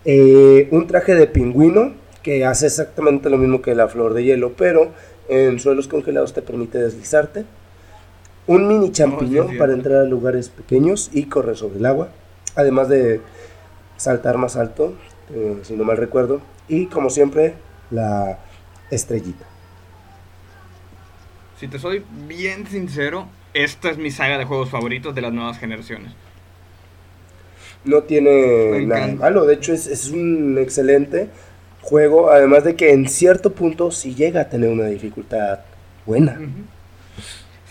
[0.06, 4.54] eh, un traje de pingüino que hace exactamente lo mismo que la flor de hielo,
[4.56, 4.92] pero
[5.28, 7.44] en suelos congelados te permite deslizarte.
[8.50, 12.08] Un mini champiñón para entrar a lugares pequeños y correr sobre el agua,
[12.56, 13.20] además de
[13.96, 14.94] saltar más alto,
[15.32, 16.40] eh, si no mal recuerdo.
[16.68, 17.54] Y como siempre,
[17.90, 18.38] la
[18.90, 19.46] estrellita.
[21.58, 25.58] Si te soy bien sincero, esta es mi saga de juegos favoritos de las nuevas
[25.58, 26.12] generaciones
[27.84, 29.46] no tiene nada malo.
[29.46, 31.28] De hecho, es, un excelente
[31.80, 32.30] juego.
[32.30, 35.60] Además de que en cierto punto sí llega a tener una dificultad
[36.06, 36.38] buena.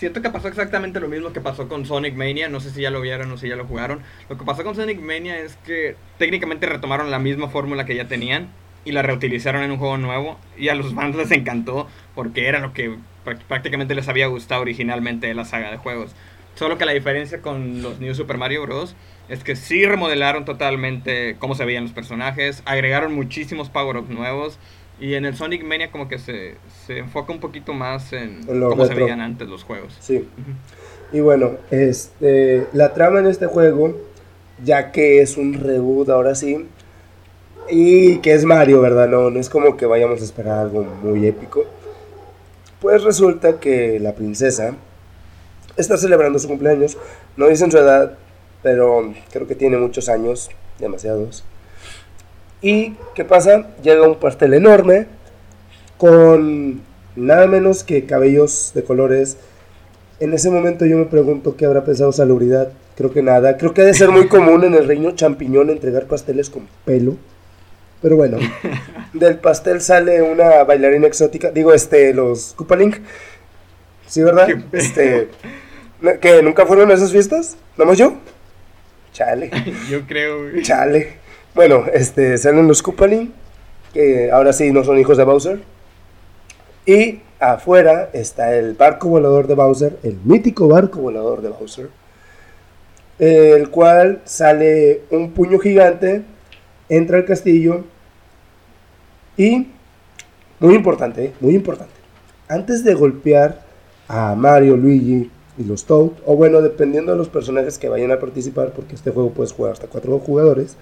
[0.00, 2.48] Siento que pasó exactamente lo mismo que pasó con Sonic Mania.
[2.48, 4.00] No sé si ya lo vieron o si ya lo jugaron.
[4.30, 8.08] Lo que pasó con Sonic Mania es que técnicamente retomaron la misma fórmula que ya
[8.08, 8.48] tenían
[8.86, 10.38] y la reutilizaron en un juego nuevo.
[10.56, 12.96] Y a los fans les encantó porque era lo que
[13.46, 16.14] prácticamente les había gustado originalmente de la saga de juegos.
[16.54, 18.96] Solo que la diferencia con los New Super Mario Bros.
[19.28, 24.58] es que sí remodelaron totalmente cómo se veían los personajes, agregaron muchísimos power-ups nuevos.
[25.00, 28.84] Y en el Sonic Mania como que se, se enfoca un poquito más en, cómo
[28.84, 29.96] se veían antes los juegos.
[29.98, 30.28] Sí.
[31.12, 33.96] Y bueno, este, la trama en este juego,
[34.62, 36.66] ya que es un reboot ahora sí,
[37.70, 39.08] y que es Mario, ¿verdad?
[39.08, 41.64] No, no es como que vayamos a esperar algo muy épico.
[42.80, 44.74] Pues resulta que la princesa
[45.76, 46.98] está celebrando su cumpleaños.
[47.36, 48.18] No dicen su edad,
[48.62, 51.44] pero creo que tiene muchos años, demasiados.
[52.62, 53.68] ¿Y qué pasa?
[53.82, 55.06] Llega un pastel enorme
[55.96, 56.82] con
[57.16, 59.36] nada menos que cabellos de colores.
[60.18, 62.72] En ese momento yo me pregunto qué habrá pensado salubridad.
[62.96, 63.56] Creo que nada.
[63.56, 67.16] Creo que ha de ser muy común en el reino champiñón entregar pasteles con pelo.
[68.02, 68.38] Pero bueno,
[69.12, 71.50] del pastel sale una bailarina exótica.
[71.50, 72.96] Digo, este, los Link
[74.06, 74.48] Sí, ¿verdad?
[74.72, 75.28] Este,
[76.20, 77.56] ¿Que nunca fueron a esas fiestas?
[77.76, 78.14] ¿Nomás yo?
[79.12, 79.50] Chale.
[79.90, 81.20] yo creo, Chale.
[81.54, 83.32] Bueno, este, salen los Koopalin,
[83.92, 85.60] que ahora sí no son hijos de Bowser.
[86.86, 91.88] Y afuera está el barco volador de Bowser, el mítico barco volador de Bowser,
[93.18, 96.22] el cual sale un puño gigante,
[96.88, 97.84] entra al castillo
[99.36, 99.66] y,
[100.60, 101.92] muy importante, eh, muy importante,
[102.48, 103.62] antes de golpear
[104.06, 108.20] a Mario, Luigi y los Toad, o bueno, dependiendo de los personajes que vayan a
[108.20, 110.76] participar, porque este juego puedes jugar hasta cuatro jugadores.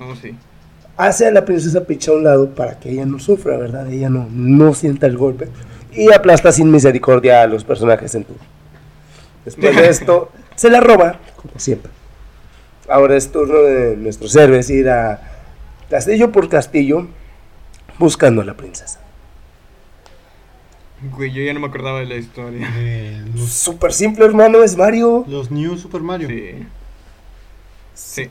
[0.00, 0.34] Oh, sí.
[0.96, 3.90] Hace a la princesa Peach a un lado para que ella no sufra, ¿verdad?
[3.90, 5.48] Ella no, no sienta el golpe.
[5.92, 8.42] Y aplasta sin misericordia a los personajes en turno.
[9.44, 11.90] Después de esto, se la roba, como siempre.
[12.88, 15.20] Ahora es turno de nuestros héroes ir a
[15.88, 17.06] castillo por castillo
[17.98, 19.00] buscando a la princesa.
[21.16, 22.68] Güey, yo ya no me acordaba de la historia.
[23.46, 25.24] Súper simple, hermano, es Mario.
[25.26, 26.28] Los New Super Mario.
[26.28, 26.66] Sí.
[27.94, 28.30] Sí.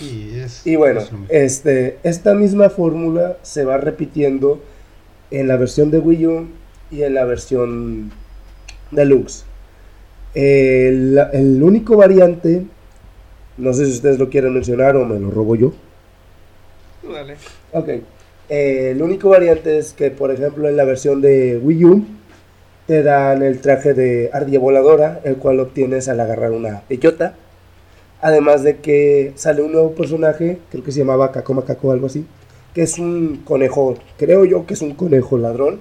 [0.00, 0.66] Es.
[0.66, 4.60] Y bueno, este, esta misma fórmula se va repitiendo
[5.30, 6.48] en la versión de Wii U
[6.90, 8.10] y en la versión
[8.90, 9.44] Deluxe.
[10.34, 12.64] El, el único variante,
[13.58, 15.72] no sé si ustedes lo quieren mencionar o me lo robo yo.
[17.02, 17.34] Dale.
[17.72, 17.88] Ok.
[18.48, 22.04] Eh, el único variante es que, por ejemplo, en la versión de Wii U,
[22.86, 27.34] te dan el traje de ardilla voladora, el cual obtienes al agarrar una bellota.
[28.22, 32.06] Además de que sale un nuevo personaje, creo que se llamaba Kako Macaco o algo
[32.06, 32.26] así,
[32.74, 35.80] que es un conejo, creo yo que es un conejo ladrón.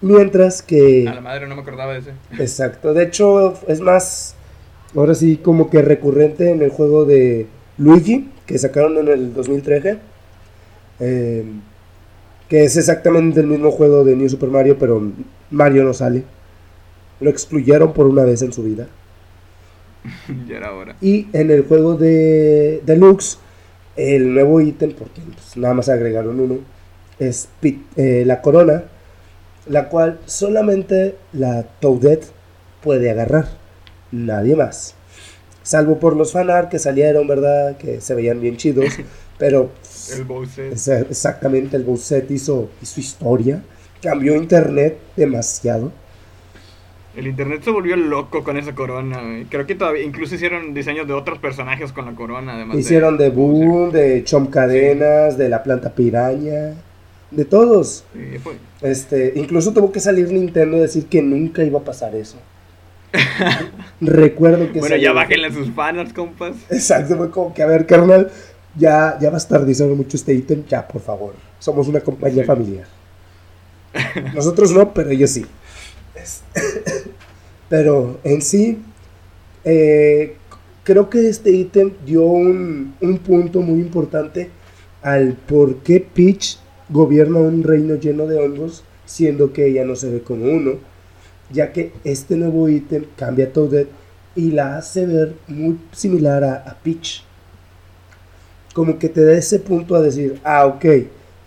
[0.00, 1.06] Mientras que...
[1.08, 2.12] A la madre no me acordaba de ese.
[2.38, 4.36] Exacto, de hecho es más,
[4.94, 7.46] ahora sí como que recurrente en el juego de
[7.78, 9.98] Luigi, que sacaron en el 2013.
[11.00, 11.44] Eh,
[12.48, 15.02] que es exactamente el mismo juego de New Super Mario, pero
[15.50, 16.24] Mario no sale.
[17.20, 18.86] Lo excluyeron por una vez en su vida.
[20.48, 20.96] ya era hora.
[21.00, 23.38] Y en el juego de Deluxe,
[23.96, 26.58] el nuevo ítem, porque pues, nada más agregaron uno,
[27.18, 28.84] es eh, la corona,
[29.66, 32.26] la cual solamente la Toadette
[32.82, 33.48] puede agarrar,
[34.12, 34.94] nadie más.
[35.62, 37.76] Salvo por los fanart que salieron, ¿verdad?
[37.76, 38.86] Que se veían bien chidos,
[39.38, 39.70] pero...
[40.14, 40.72] el Bowser.
[40.72, 43.62] Exactamente, el Bowser hizo, hizo historia,
[44.00, 45.90] cambió internet demasiado.
[47.16, 51.14] El internet se volvió loco con esa corona, Creo que todavía, incluso hicieron diseños de
[51.14, 52.76] otros personajes con la corona, además.
[52.76, 56.74] Hicieron de, Boom, de Chom Cadenas, de la planta piraña,
[57.30, 58.04] de todos.
[58.82, 62.36] Este, incluso tuvo que salir Nintendo a decir que nunca iba a pasar eso.
[64.02, 66.54] Recuerdo que Bueno, ya bájenle sus fanarts, compas.
[66.68, 68.30] Exacto, fue como que a ver, carnal,
[68.76, 71.32] ya, ya va a estar diciendo mucho este ítem, ya, por favor.
[71.60, 72.86] Somos una compañía familiar.
[74.34, 75.46] Nosotros no, pero ellos sí.
[77.68, 78.78] Pero en sí,
[79.64, 80.36] eh,
[80.84, 84.50] creo que este ítem dio un, punto muy importante
[85.02, 90.10] al por qué Peach gobierna un reino lleno de hongos, siendo que ella no se
[90.10, 90.74] ve como uno,
[91.50, 93.84] ya que este nuevo ítem cambia todo
[94.36, 97.24] y la hace ver muy similar a, Peach.
[98.72, 100.84] Como que te da ese punto a decir, ah, ok,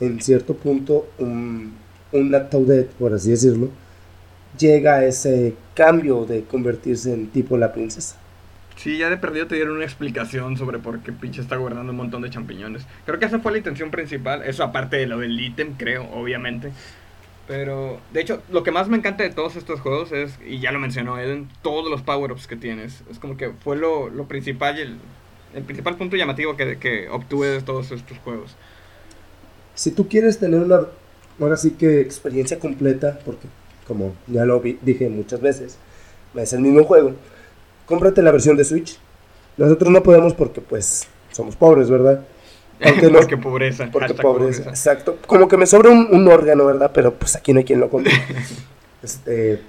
[0.02, 1.74] en cierto punto un,
[2.12, 3.70] una Toadette, por así decirlo,
[4.58, 8.18] llega ese cambio de convertirse en tipo la princesa.
[8.76, 11.98] Sí, ya de perdido te dieron una explicación sobre por qué pinche está guardando un
[11.98, 12.86] montón de champiñones.
[13.06, 14.42] Creo que esa fue la intención principal.
[14.44, 16.72] Eso aparte de lo del ítem, creo, obviamente.
[17.46, 20.72] Pero, de hecho, lo que más me encanta de todos estos juegos es, y ya
[20.72, 23.04] lo mencionó Eden, todos los power-ups que tienes.
[23.12, 24.98] Es como que fue lo, lo principal y el,
[25.56, 28.56] el, principal punto llamativo que, que obtuve de todos estos juegos.
[29.76, 30.82] Si tú quieres tener una,
[31.40, 33.48] ahora sí que experiencia completa, porque
[33.90, 35.76] como ya lo dije muchas veces,
[36.36, 37.14] es el mismo juego.
[37.88, 39.00] Cómprate la versión de Switch.
[39.58, 42.24] Nosotros no podemos porque pues somos pobres, ¿verdad?
[42.82, 43.90] Aunque porque pobreza.
[43.92, 45.18] Porque pobreza, exacto.
[45.26, 46.92] Como que me sobra un, órgano, ¿verdad?
[46.94, 48.14] Pero pues aquí no hay quien lo compre.
[49.04, 49.60] este,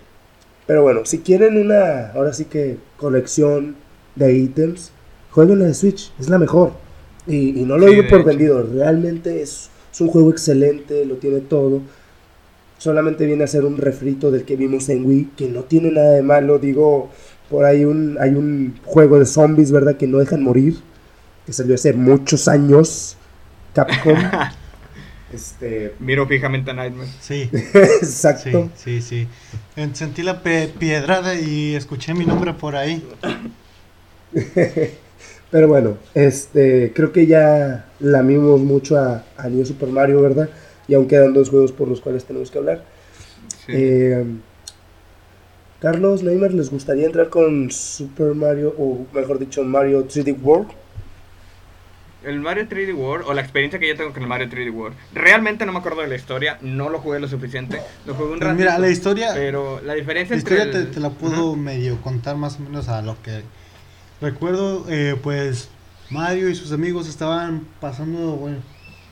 [0.66, 3.74] pero bueno, si quieren una, ahora sí que colección
[4.16, 4.92] de ítems,
[5.30, 6.72] jueguen la de Switch, es la mejor.
[7.26, 11.80] Y, no lo digo por vendido, realmente es, es un juego excelente, lo tiene todo
[12.80, 16.12] solamente viene a ser un refrito del que vimos en Wii, que no tiene nada
[16.12, 17.10] de malo, digo,
[17.50, 19.98] por ahí un, hay un juego de zombies, ¿verdad?
[19.98, 20.78] Que no dejan morir,
[21.44, 23.18] que salió hace muchos años,
[23.74, 24.16] Capcom.
[25.32, 25.94] este...
[26.00, 27.10] Miro fijamente a Nightmare.
[27.20, 27.50] Sí.
[27.74, 28.70] Exacto.
[28.74, 29.26] Sí, sí,
[29.76, 29.88] sí.
[29.92, 33.06] Sentí la piedrada y escuché mi nombre por ahí.
[35.50, 40.48] Pero bueno, este, creo que ya lamimos mucho a, a New Super Mario, ¿verdad?
[40.90, 42.84] Y aún quedan dos juegos por los cuales tenemos que hablar.
[43.68, 44.24] Eh,
[45.78, 50.72] Carlos, Neymar, ¿les gustaría entrar con Super Mario, o mejor dicho, Mario 3D World?
[52.24, 54.96] El Mario 3D World, o la experiencia que yo tengo con el Mario 3D World,
[55.14, 58.40] realmente no me acuerdo de la historia, no lo jugué lo suficiente, lo jugué un
[58.40, 58.56] rato.
[58.56, 59.30] Mira, la historia.
[59.32, 63.16] Pero la diferencia la historia te, la puedo medio contar más o menos a lo
[63.22, 63.42] que.
[64.20, 65.68] Recuerdo, eh, pues,
[66.10, 68.58] Mario y sus amigos estaban pasando, bueno,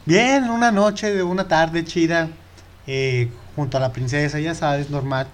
[0.08, 2.30] Bien, una noche de una tarde chida,
[2.86, 5.26] eh, junto a la princesa, ya sabes, normal,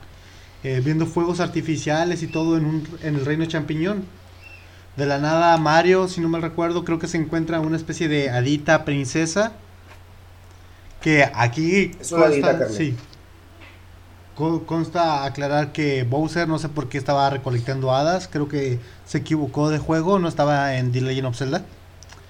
[0.64, 4.04] eh, viendo fuegos artificiales y todo en, un, en el reino champiñón.
[4.96, 8.31] De la nada, Mario, si no mal recuerdo, creo que se encuentra una especie de
[8.31, 9.52] hadita princesa.
[11.00, 12.96] Que aquí es una consta, sí,
[14.66, 18.27] consta aclarar que Bowser no sé por qué estaba recolectando hadas.
[18.27, 21.64] Creo que se equivocó de juego, no estaba en The Legend of Zelda.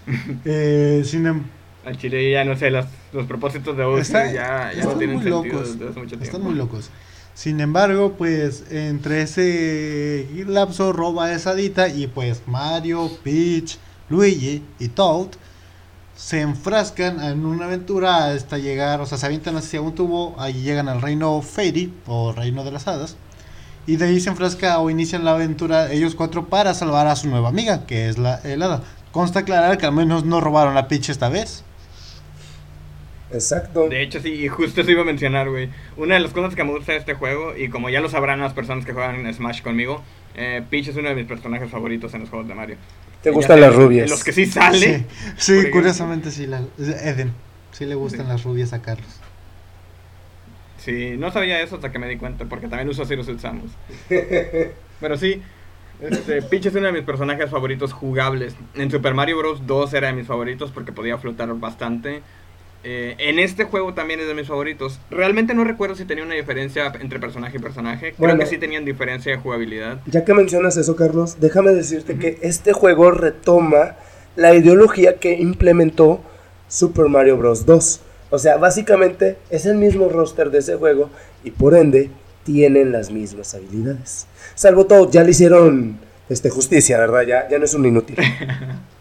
[0.45, 1.45] eh, sin, em-
[1.85, 5.45] al Chile ya no sé, los, los propósitos de Bowser ya, ya no tienen sentido
[5.45, 6.25] locos, desde hace mucho tiempo.
[6.25, 6.91] Están muy locos.
[7.35, 13.79] Sin embargo, pues entre ese lapso roba esa dita y pues Mario, Peach,
[14.09, 15.29] Luigi y Toad
[16.15, 20.63] se enfrascan en una aventura hasta llegar, o sea, se avientan hacia un tubo, ahí
[20.63, 23.17] llegan al reino Fairy o reino de las hadas.
[23.87, 27.29] Y de ahí se enfrasca o inician la aventura ellos cuatro para salvar a su
[27.29, 28.83] nueva amiga, que es la helada.
[29.13, 31.65] Consta aclarar que al menos no robaron a Peach esta vez.
[33.35, 33.89] Exacto.
[33.89, 35.69] De hecho, sí, y justo eso iba a mencionar, güey.
[35.97, 38.41] Una de las cosas que me gusta de este juego, y como ya lo sabrán
[38.41, 40.03] las personas que juegan en Smash conmigo,
[40.37, 42.77] eh, Peach es uno de mis personajes favoritos en los juegos de Mario.
[43.23, 44.09] ¿Te gustan las rubias?
[44.09, 45.07] los que sí sale.
[45.37, 47.33] Sí, curiosamente sí, la, Eden.
[47.73, 49.21] Sí le gustan las rubias a Carlos.
[50.79, 53.71] Sí, no sabía eso hasta que me di cuenta, porque también uso así los usamos.
[55.01, 55.43] Pero sí,
[56.01, 58.55] este, Peach es uno de mis personajes favoritos jugables.
[58.75, 59.67] En Super Mario Bros.
[59.67, 62.23] 2 era de mis favoritos porque podía flotar bastante.
[62.85, 65.01] Eh, en este juego también es de mis favoritos.
[65.11, 68.15] Realmente no recuerdo si tenía una diferencia entre personaje y personaje.
[68.17, 70.01] Creo que sí tenían diferencia de jugabilidad.
[70.07, 73.97] Ya que mencionas eso, Carlos, déjame decirte que este juego retoma
[74.37, 76.21] la ideología que implementó
[76.69, 77.67] Super Mario Bros.
[77.67, 78.01] 2.
[78.31, 81.11] O sea, básicamente es el mismo roster de ese juego
[81.43, 82.11] y por ende
[82.45, 84.27] tienen las mismas habilidades.
[84.55, 87.23] Salvo todo, ya le hicieron este, justicia, ¿verdad?
[87.23, 88.17] Ya, ya no es un inútil.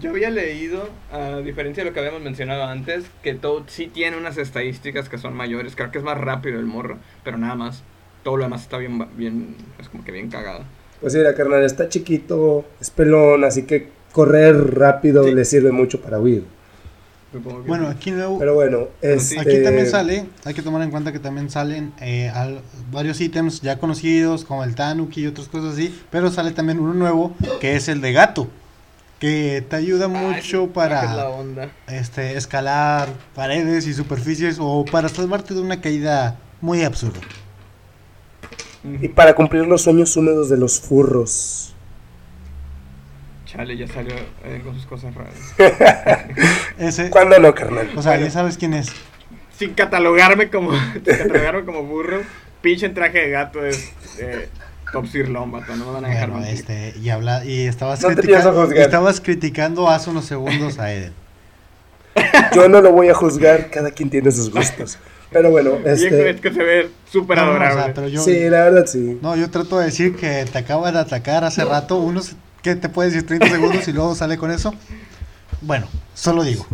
[0.00, 4.16] Yo había leído, a diferencia de lo que habíamos mencionado antes, que Toad sí tiene
[4.16, 5.74] unas estadísticas que son mayores.
[5.74, 7.82] Creo que es más rápido el morro, pero nada más.
[8.22, 10.64] Todo lo demás está bien, bien es como que bien cagado.
[11.00, 16.00] Pues sí, la carnal está chiquito, es pelón, así que correr rápido le sirve mucho
[16.00, 16.44] para huir.
[17.66, 19.38] Bueno, aquí luego, Pero bueno, este...
[19.38, 22.32] aquí también sale, hay que tomar en cuenta que también salen eh,
[22.90, 26.94] varios ítems ya conocidos, como el Tanuki y otras cosas así, pero sale también uno
[26.94, 28.48] nuevo, que es el de gato,
[29.18, 31.32] que te ayuda mucho para
[31.88, 37.20] este escalar paredes y superficies o para salvarte de una caída muy absurda.
[38.84, 41.74] Y para cumplir los sueños húmedos de los furros.
[43.44, 44.14] Chale, ya salió
[44.44, 45.34] eh, con sus cosas raras.
[46.78, 47.90] Ese, ¿Cuándo no, carnal?
[47.96, 48.92] O sea, ya sabes quién es.
[49.56, 52.22] Sin catalogarme como, sin catalogarme como burro,
[52.60, 54.48] pinche en traje de gato es eh,
[54.92, 59.20] Top Sirlón, no me van a dejar bueno, este, y, habla, y estabas, criticando, estabas
[59.20, 61.12] criticando hace unos segundos a Eden.
[62.54, 64.98] Yo no lo voy a juzgar, cada quien tiene sus gustos.
[65.30, 66.30] Pero bueno, este...
[66.30, 68.18] es que se ve súper adorable.
[68.18, 69.18] sí, la verdad sí.
[69.20, 72.88] No, yo trato de decir que te acaba de atacar hace rato unos ¿Qué te
[72.88, 74.74] puedes decir 30 segundos y luego sale con eso?
[75.60, 76.66] Bueno, solo digo.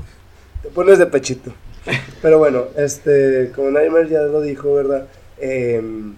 [0.62, 1.52] Te pones de pechito.
[2.22, 5.06] Pero bueno, este, como Nightmare ya lo dijo, ¿verdad?
[5.38, 6.14] Em,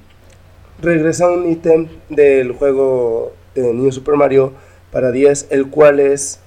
[0.80, 4.52] regresa un ítem del juego de New Super Mario
[4.90, 6.40] para 10, el cual es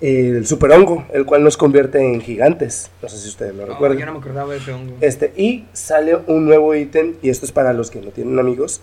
[0.00, 2.90] el super hongo, el cual nos convierte en gigantes.
[3.00, 3.98] No sé si ustedes lo recuerdan.
[3.98, 4.96] Yo no me acordaba de ese hongo.
[5.00, 8.80] Este, y sale un nuevo ítem, y esto es para los que no tienen amigos.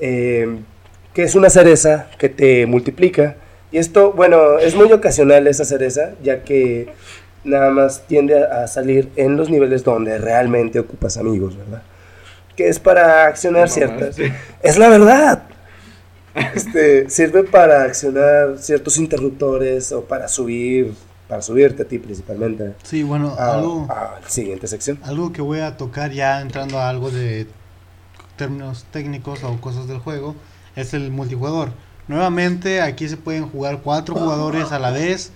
[0.00, 0.58] Eh,
[1.14, 3.36] que es una cereza que te multiplica.
[3.70, 6.88] Y esto, bueno, es muy ocasional esa cereza, ya que
[7.44, 11.82] nada más tiende a salir en los niveles donde realmente ocupas amigos, ¿verdad?
[12.56, 14.16] Que es para accionar ciertas...
[14.62, 15.44] Es la verdad.
[16.54, 20.94] Este, sirve para accionar ciertos interruptores o para subir,
[21.28, 22.72] para subirte a ti principalmente.
[22.82, 23.86] Sí, bueno, algo...
[23.90, 24.98] A la siguiente sección.
[25.02, 27.46] Algo que voy a tocar ya entrando a algo de
[28.36, 30.34] términos técnicos o cosas del juego
[30.74, 31.70] es el multijugador.
[32.08, 35.30] Nuevamente aquí se pueden jugar cuatro jugadores a la vez,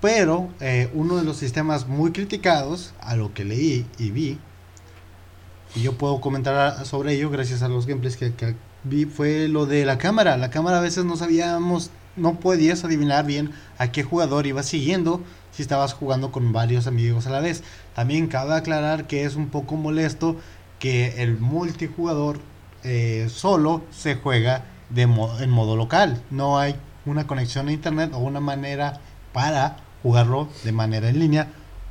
[0.00, 4.38] pero eh, uno de los sistemas muy criticados, a lo que leí y vi,
[5.74, 8.54] y yo puedo comentar sobre ello gracias a los gameplays que,
[8.84, 10.36] vi, fue lo de la cámara.
[10.36, 15.22] La cámara a veces no sabíamos, no podías adivinar bien a qué jugador ibas siguiendo
[15.50, 17.62] si estabas jugando con varios amigos a la vez.
[17.94, 20.36] También cabe aclarar que es un poco molesto
[20.78, 22.40] que el multijugador
[22.84, 26.22] eh, solo se juega de en modo local.
[26.30, 29.00] No hay una conexión a internet o una manera
[29.32, 31.48] para jugarlo de manera en línea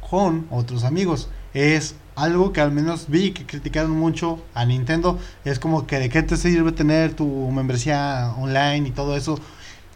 [0.07, 1.29] con otros amigos.
[1.53, 5.19] Es algo que al menos vi que criticaron mucho a Nintendo.
[5.45, 9.39] Es como que de qué te sirve tener tu membresía online y todo eso.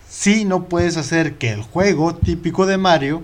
[0.10, 3.24] Si no puedes hacer que el juego típico de Mario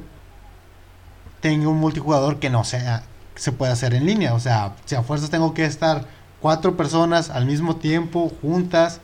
[1.39, 3.03] tenga un multijugador que no sea
[3.35, 4.33] se pueda hacer en línea.
[4.33, 6.05] O sea, si a fuerzas tengo que estar
[6.39, 9.01] cuatro personas al mismo tiempo juntas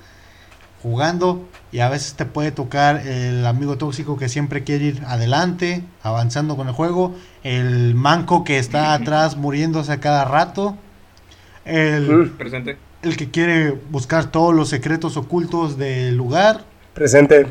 [0.81, 5.83] jugando y a veces te puede tocar el amigo tóxico que siempre quiere ir adelante,
[6.03, 10.77] avanzando con el juego, el manco que está atrás muriéndose a cada rato,
[11.65, 12.77] el, Presente.
[13.01, 16.63] el que quiere buscar todos los secretos ocultos del lugar.
[16.93, 17.47] Presente.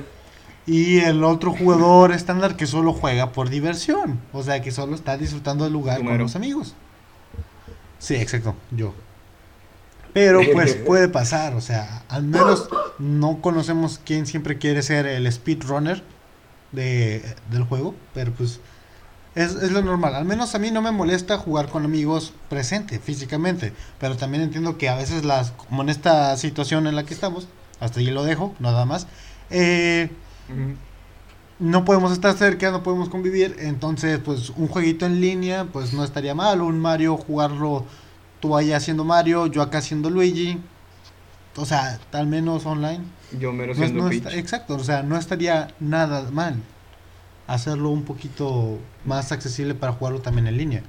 [0.66, 5.16] Y el otro jugador estándar que solo juega por diversión, o sea que solo está
[5.16, 6.74] disfrutando del lugar con los amigos.
[7.98, 8.92] Sí, exacto, yo.
[10.16, 15.30] Pero pues puede pasar, o sea, al menos no conocemos quién siempre quiere ser el
[15.30, 16.02] speedrunner
[16.72, 18.60] de, del juego, pero pues
[19.34, 20.14] es, es, lo normal.
[20.14, 24.78] Al menos a mí no me molesta jugar con amigos presente, físicamente, pero también entiendo
[24.78, 27.46] que a veces las, como en esta situación en la que estamos,
[27.78, 29.08] hasta ahí lo dejo, nada más,
[29.50, 30.08] eh,
[31.58, 36.04] no podemos estar cerca, no podemos convivir, entonces pues un jueguito en línea pues no
[36.04, 37.84] estaría mal, un Mario jugarlo
[38.40, 40.58] tú allá haciendo Mario, yo acá haciendo Luigi.
[41.56, 43.02] O sea, al menos online.
[43.38, 46.62] Yo mero siendo Exacto, o sea, no estaría nada mal.
[47.46, 50.82] hacerlo un poquito más accesible para jugarlo también en línea.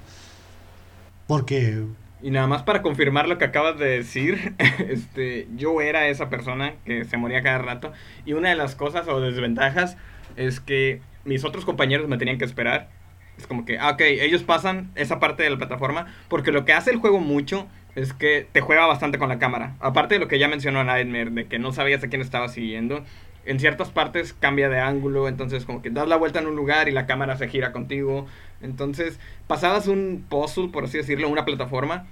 [1.27, 1.85] Porque
[2.21, 6.73] y nada más para confirmar lo que acabas de decir, este, yo era esa persona
[6.85, 7.93] que se moría cada rato.
[8.25, 9.97] Y una de las cosas o desventajas
[10.35, 12.89] es que mis otros compañeros me tenían que esperar.
[13.37, 16.07] Es como que, ah, ok, ellos pasan esa parte de la plataforma.
[16.27, 19.75] Porque lo que hace el juego mucho es que te juega bastante con la cámara.
[19.79, 23.03] Aparte de lo que ya mencionó Nightmare, de que no sabías a quién estaba siguiendo.
[23.45, 26.89] En ciertas partes cambia de ángulo, entonces como que das la vuelta en un lugar
[26.89, 28.27] y la cámara se gira contigo.
[28.61, 32.05] Entonces, pasabas un puzzle, por así decirlo, una plataforma,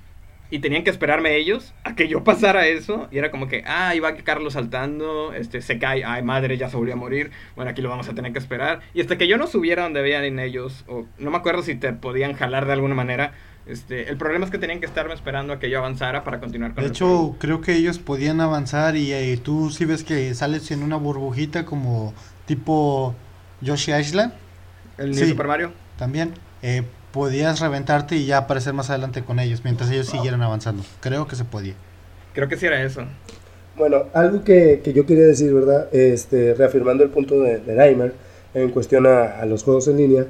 [0.49, 3.07] y tenían que esperarme ellos a que yo pasara eso.
[3.11, 6.77] Y era como que, ah, iba Carlos saltando, este, se cae, ay madre, ya se
[6.77, 7.31] volvió a morir.
[7.55, 8.81] Bueno, aquí lo vamos a tener que esperar.
[8.93, 11.93] Y hasta que yo no subiera donde veían ellos, o no me acuerdo si te
[11.93, 13.33] podían jalar de alguna manera.
[13.65, 16.75] Este, el problema es que tenían que estarme esperando a que yo avanzara para continuar
[16.75, 20.69] con De hecho, creo que ellos podían avanzar y eh, tú sí ves que sales
[20.69, 22.13] en una burbujita como
[22.45, 23.15] tipo
[23.61, 24.33] Yoshi Island.
[24.99, 26.83] El Super Mario también, eh,
[27.15, 30.83] podías reventarte y ya aparecer más adelante con ellos, mientras ellos siguieran avanzando.
[30.99, 31.73] Creo que se podía.
[32.33, 33.03] Creo que sí era eso.
[33.77, 35.87] Bueno, algo que, que yo quería decir, ¿verdad?
[35.93, 38.11] Este, reafirmando el punto de, de
[38.53, 40.25] en cuestión a, los juegos en línea,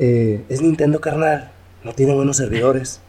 [0.00, 1.52] eh, es Nintendo carnal,
[1.84, 3.00] no tiene buenos servidores.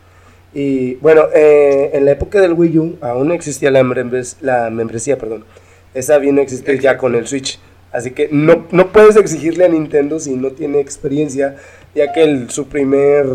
[0.54, 3.82] Y bueno, eh, en la época del Wii U aún no existía la,
[4.42, 5.44] la membresía, perdón.
[5.96, 7.60] Esa vino a existir ya con el Switch.
[7.92, 11.56] Así que no, no puedes exigirle a Nintendo si no tiene experiencia,
[11.96, 13.26] ya que el, su primer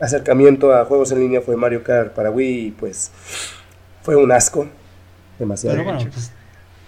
[0.00, 3.10] acercamiento a juegos en línea fue Mario Kart para Wii y pues
[4.02, 4.68] fue un asco.
[5.38, 5.82] Demasiado.
[5.84, 6.32] Pues,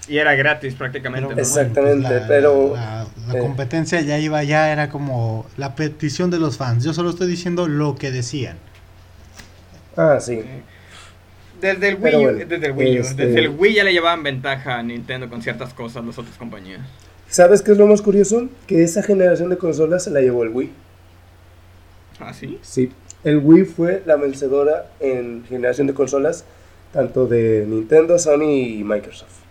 [0.07, 1.41] y era gratis prácticamente.
[1.41, 2.75] exactamente, pues, pero...
[2.75, 6.85] La, eh, competencia ya iba, ya era como la petición de los fans.
[6.85, 8.59] Yo solo estoy diciendo lo que decían.
[9.97, 10.43] Ah, sí.
[11.61, 14.83] Desde el Wii, desde el Wii, este desde el Wii ya le llevaban ventaja a
[14.83, 16.81] Nintendo con ciertas cosas las otras compañías.
[17.29, 18.49] ¿Sabes qué es lo más curioso?
[18.67, 20.71] Que esa generación de consolas se la llevó el Wii.
[22.27, 22.59] ¿Ah, sí?
[22.63, 22.91] Sí.
[23.23, 26.45] El Wii fue la vencedora en generación de consolas,
[26.93, 29.45] tanto de Nintendo, Sony y Microsoft.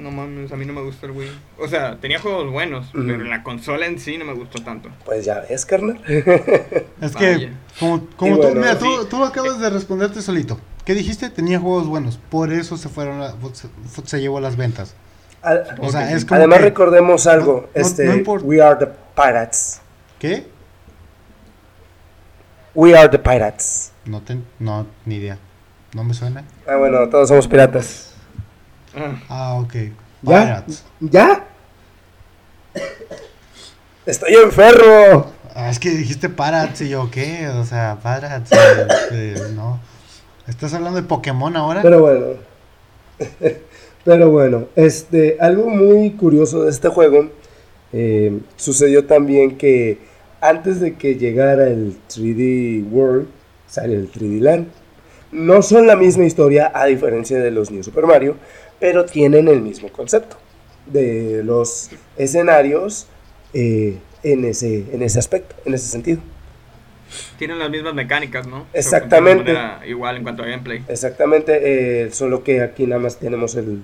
[0.00, 1.30] No mames, a mí no me gustó el Wii.
[1.58, 4.88] O sea, tenía juegos buenos, pero en la consola en sí no me gustó tanto.
[5.04, 6.00] Pues ya ves, carnal.
[7.00, 10.58] es que, como, tú, mira, tú, acabas de responderte solito.
[10.86, 11.28] ¿Qué dijiste?
[11.28, 13.22] Tenía juegos buenos, por eso se fueron,
[14.04, 14.94] se llevó las ventas.
[15.42, 18.08] Además, recordemos algo: este,
[18.42, 19.82] We are the pirates.
[20.18, 20.46] ¿Qué?
[22.74, 23.92] We are the pirates.
[24.04, 24.22] No,
[24.58, 25.38] no, ni idea.
[25.94, 26.44] ¿No me suena?
[26.66, 28.14] Ah, bueno, todos somos piratas.
[29.28, 29.74] Ah, ok.
[30.22, 30.64] ¿Ya?
[31.00, 31.46] ¿Ya?
[34.06, 35.32] Estoy enfermo.
[35.54, 37.48] Ah, es que dijiste pirates y yo, ¿qué?
[37.48, 38.52] O sea, pirates.
[38.52, 39.80] Eh, eh, no.
[40.46, 41.82] ¿Estás hablando de Pokémon ahora?
[41.82, 42.26] Pero bueno.
[44.04, 47.28] Pero bueno, este, algo muy curioso de este juego
[47.92, 49.98] eh, sucedió también que
[50.40, 53.28] antes de que llegara el 3D World,
[53.66, 54.68] sale el 3D Land.
[55.32, 58.36] No son la misma historia a diferencia de los New Super Mario,
[58.80, 60.36] pero tienen el mismo concepto
[60.86, 63.06] de los escenarios
[63.52, 66.20] eh, en, ese, en ese aspecto, en ese sentido.
[67.38, 68.66] Tienen las mismas mecánicas, ¿no?
[68.72, 69.54] Exactamente.
[69.86, 70.84] igual en cuanto a gameplay.
[70.88, 73.82] Exactamente, eh, solo que aquí nada más tenemos el,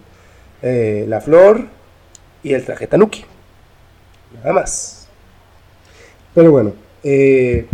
[0.63, 1.67] eh, la flor
[2.43, 3.25] y el traje tanuki.
[4.39, 4.96] Nada más.
[6.37, 7.67] Pero bueno, eh,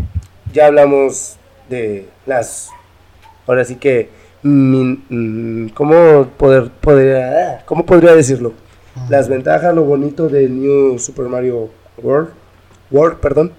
[0.53, 1.37] ya hablamos
[1.69, 2.71] de las...
[3.45, 4.09] Ahora sí que...
[4.45, 8.53] Mm, ¿Cómo, poder, poder, ¿Cómo podría decirlo?
[8.95, 9.07] Ah.
[9.11, 12.31] Las ventajas, lo bonito de New Super Mario World.
[12.93, 13.53] World, perdón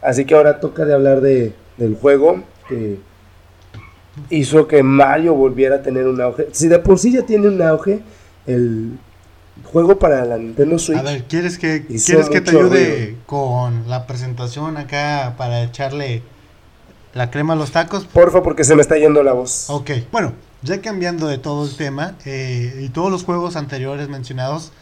[0.00, 3.00] Así que ahora toca de hablar de, del juego que
[4.30, 6.48] hizo que Mario volviera a tener un auge.
[6.52, 8.00] Si de por sí ya tiene un auge,
[8.46, 8.98] el
[9.64, 10.98] juego para la Nintendo Switch.
[10.98, 16.22] A ver, ¿quieres que, ¿quieres que te ayude con la presentación acá para echarle
[17.14, 18.04] la crema a los tacos?
[18.06, 19.68] Porfa, porque se me está yendo la voz.
[19.68, 20.32] Ok, bueno,
[20.62, 24.72] ya cambiando de todo el tema eh, y todos los juegos anteriores mencionados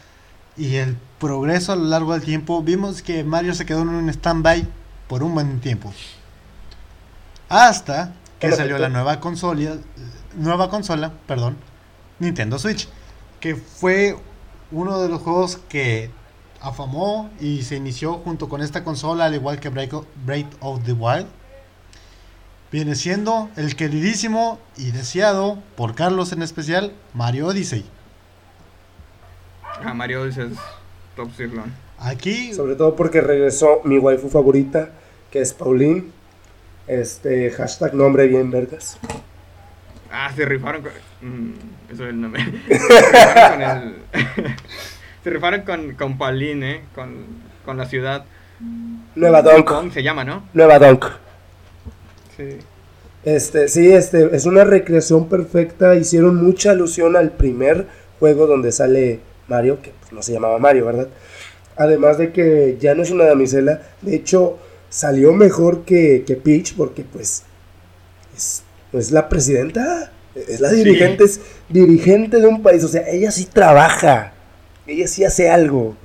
[0.57, 4.09] y el progreso a lo largo del tiempo, vimos que Mario se quedó en un
[4.09, 4.67] stand-by
[5.07, 5.93] por un buen tiempo.
[7.49, 9.77] Hasta que salió la nueva consola,
[10.35, 11.57] nueva consola, perdón,
[12.19, 12.87] Nintendo Switch,
[13.39, 14.15] que fue
[14.71, 16.09] uno de los juegos que
[16.61, 19.93] afamó y se inició junto con esta consola, al igual que Break,
[20.25, 21.27] Break of the Wild.
[22.71, 27.83] Viene siendo el queridísimo y deseado por Carlos en especial, Mario Odyssey.
[29.83, 30.57] Ah, Mario Odyssey es
[31.15, 31.29] top
[31.99, 32.53] Aquí.
[32.53, 34.91] Sobre todo porque regresó mi waifu favorita,
[35.29, 36.05] que es Pauline.
[36.87, 38.97] Este, hashtag nombre bien vergas.
[40.11, 40.91] Ah, se rifaron con...
[41.21, 41.53] Mm,
[41.91, 42.43] eso es el nombre.
[42.67, 43.95] se rifaron con el...
[45.23, 46.81] se rifaron con, con Pauline, ¿eh?
[46.93, 48.25] Con con la ciudad.
[49.15, 49.91] Nueva Donk.
[49.91, 50.43] se llama, ¿no?
[50.53, 51.05] Nueva Donk.
[52.37, 52.57] Sí.
[53.23, 55.95] Este, sí, este, es una recreación perfecta.
[55.95, 57.87] Hicieron mucha alusión al primer
[58.19, 61.07] juego donde sale Mario, que pues, no se llamaba Mario, ¿verdad?
[61.75, 63.81] Además de que ya no es una damisela.
[64.01, 64.57] De hecho,
[64.89, 67.43] salió mejor que, que Peach porque pues
[68.35, 68.63] es,
[68.93, 70.11] es la presidenta.
[70.35, 72.83] Es la dirigente, es dirigente de un país.
[72.83, 74.33] O sea, ella sí trabaja.
[74.87, 75.95] Ella sí hace algo.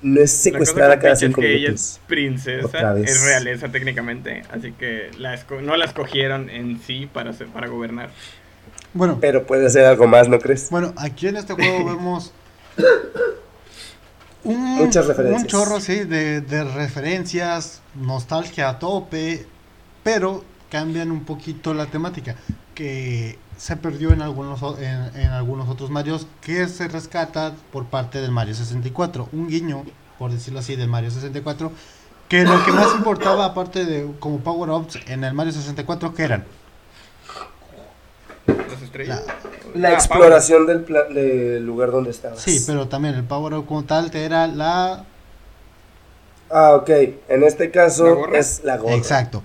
[0.00, 4.42] No es secuestrada cada cinco es que Ella es princesa, es realeza técnicamente.
[4.50, 8.10] Así que la no la escogieron en sí para, para gobernar.
[8.92, 9.18] Bueno.
[9.20, 10.68] Pero puede hacer algo más, ¿no crees?
[10.70, 12.32] Bueno, aquí en este juego vemos
[14.44, 15.42] un, Muchas referencias.
[15.42, 19.46] Un chorro, sí, de, de, referencias, nostalgia a tope,
[20.02, 22.34] pero cambian un poquito la temática,
[22.74, 28.32] que se perdió en algunos, en, algunos otros Marios, que se rescata por parte del
[28.32, 29.28] Mario 64.
[29.30, 29.84] Un guiño,
[30.18, 31.70] por decirlo así, del Mario 64,
[32.28, 36.44] que lo que más importaba, aparte de como power-ups en el Mario 64, que eran
[39.76, 42.40] la, exploración del, del, lugar donde estabas.
[42.40, 45.04] Sí, pero también el Power Up como tal te era la...
[46.50, 46.90] Ah, ok.
[47.28, 48.96] En este caso es la gorra.
[48.96, 49.40] Exacto.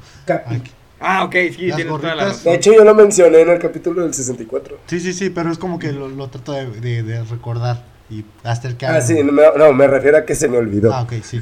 [0.99, 4.13] Ah, ok, sí, tienes toda la De hecho, yo lo mencioné en el capítulo del
[4.13, 4.79] 64.
[4.87, 8.67] Sí, sí, sí, pero es como que lo, lo trato de, de, recordar y hasta
[8.67, 8.85] el que...
[8.85, 10.93] Ah, sí, no, no, me refiero a que se me olvidó.
[10.93, 11.41] Ah, ok, sí.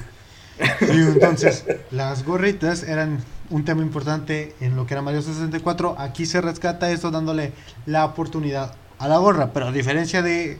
[0.82, 5.96] Y entonces, las gorritas eran un tema importante en lo que era Mario 64.
[5.98, 7.54] Aquí se rescata esto dándole
[7.86, 10.58] la oportunidad a la gorra, pero a diferencia de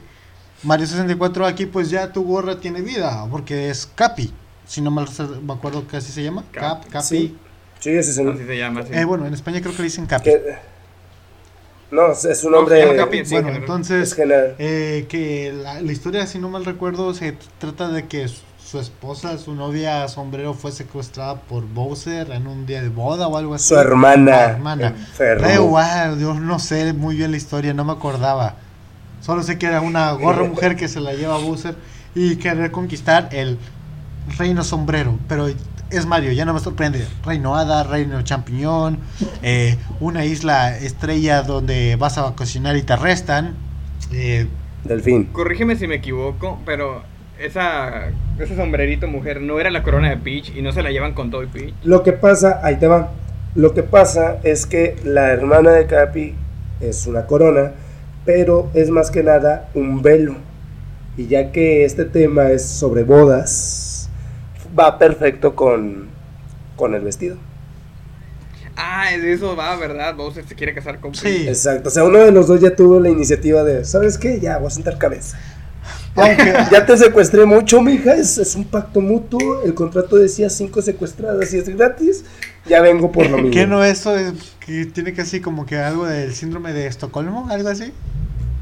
[0.62, 4.32] Mario 64, aquí pues ya tu gorra tiene vida, porque es Capi.
[4.66, 5.08] Si no mal
[5.42, 6.44] me acuerdo que así se llama.
[6.52, 7.06] Cap, Capi.
[7.06, 7.38] Sí,
[7.80, 8.84] sí ese es así se llama.
[8.90, 10.30] Eh, bueno, en España creo que le dicen Capi.
[11.90, 12.84] No, es un nombre.
[13.30, 18.28] bueno, entonces, eh, que la, la, historia, si no mal recuerdo, se trata de que
[18.68, 23.38] su esposa, su novia sombrero fue secuestrada por Bowser en un día de boda o
[23.38, 23.68] algo así.
[23.68, 24.40] Su hermana.
[24.42, 24.94] hermana.
[26.18, 28.56] yo no sé muy bien la historia, no me acordaba.
[29.22, 31.76] Solo sé que era una gorra mujer que se la lleva a Bowser
[32.14, 33.56] y querer conquistar el
[34.36, 35.18] reino sombrero.
[35.28, 35.48] Pero
[35.90, 37.04] es Mario, ya no me sorprende.
[37.24, 38.98] Reino Hada, Reino Champiñón,
[39.42, 43.54] eh, una isla estrella donde vas a cocinar y te arrestan.
[44.12, 44.46] Eh,
[44.84, 45.24] Delfín.
[45.26, 47.02] Corrígeme si me equivoco, pero
[47.38, 48.08] esa,
[48.38, 51.30] ese sombrerito mujer no era la corona de Peach y no se la llevan con
[51.30, 51.74] todo y Peach.
[51.84, 53.12] Lo que pasa, ahí te va.
[53.54, 56.34] Lo que pasa es que la hermana de Capi
[56.80, 57.72] es una corona,
[58.24, 60.36] pero es más que nada un velo.
[61.16, 63.87] Y ya que este tema es sobre bodas,
[64.78, 66.08] va perfecto con,
[66.76, 67.36] con el vestido.
[68.76, 70.14] Ah, eso va, ¿verdad?
[70.14, 71.24] Bowser se quiere casar con Peach.
[71.24, 71.48] Sí.
[71.48, 71.88] Exacto.
[71.88, 74.38] O sea, uno de los dos ya tuvo la iniciativa de, ¿sabes qué?
[74.38, 75.36] Ya, voy a sentar cabeza.
[76.72, 79.62] ya te secuestré mucho, mija, es, es un pacto mutuo.
[79.64, 82.24] El contrato decía cinco secuestradas y es gratis.
[82.66, 83.50] Ya vengo por lo mismo.
[83.50, 87.68] ¿Qué no eso es que tiene casi como que algo del síndrome de Estocolmo, algo
[87.68, 87.92] así?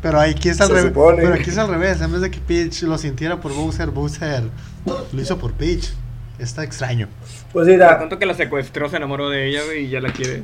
[0.02, 0.92] Pero aquí es al revés.
[0.94, 2.00] Pero aquí es al revés.
[2.00, 4.44] En vez de que Peach lo sintiera por Bowser, Bowser
[4.84, 5.92] lo hizo por Peach.
[6.38, 7.08] Está extraño.
[7.52, 7.98] Pues mira.
[7.98, 10.42] tanto que la secuestró, se enamoró de ella y ya la quiere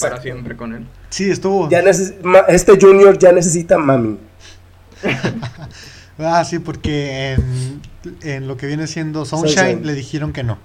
[0.00, 0.86] para siempre con él.
[1.10, 1.68] Sí, estuvo.
[1.68, 1.80] Ya
[2.48, 4.18] este Junior ya necesita mami.
[6.18, 7.36] Ah, sí, porque
[8.20, 10.58] en, lo que viene siendo Sunshine, le dijeron que no.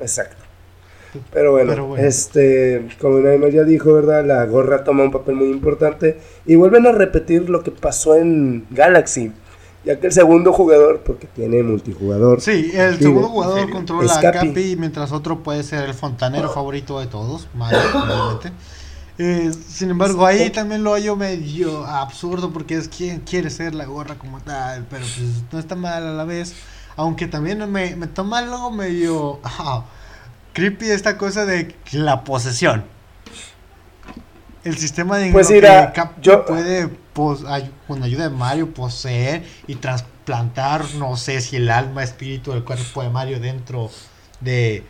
[0.00, 0.42] Exacto.
[1.30, 4.24] Pero bueno, este, como Neymar ya dijo, ¿verdad?
[4.24, 8.66] La gorra toma un papel muy importante y vuelven a repetir lo que pasó en
[8.70, 9.30] Galaxy,
[9.84, 12.40] ya que el segundo jugador, porque tiene multijugador.
[12.40, 17.06] Sí, el segundo jugador controla a Capi, mientras otro puede ser el fontanero favorito de
[17.06, 17.48] todos.
[19.18, 23.84] Eh, sin embargo, ahí también lo hallo medio absurdo porque es quien quiere ser la
[23.84, 26.54] gorra como tal, pero pues no está mal a la vez.
[26.96, 29.84] Aunque también me, me toma algo medio ah,
[30.52, 32.84] creepy esta cosa de la posesión.
[34.64, 35.48] El sistema de pues
[36.20, 36.44] yo...
[36.44, 42.64] puede, con ayuda de Mario, poseer y trasplantar, no sé si el alma, espíritu del
[42.64, 43.90] cuerpo de Mario dentro
[44.40, 44.84] de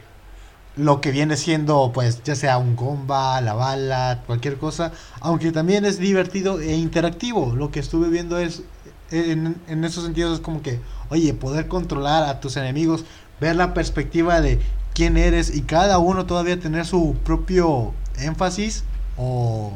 [0.76, 5.84] lo que viene siendo, pues, ya sea un comba, la bala, cualquier cosa, aunque también
[5.84, 7.54] es divertido e interactivo.
[7.54, 8.62] Lo que estuve viendo es,
[9.10, 13.04] en, en esos sentidos, es como que, oye, poder controlar a tus enemigos,
[13.40, 14.60] ver la perspectiva de
[14.94, 18.84] quién eres y cada uno todavía tener su propio énfasis
[19.16, 19.72] o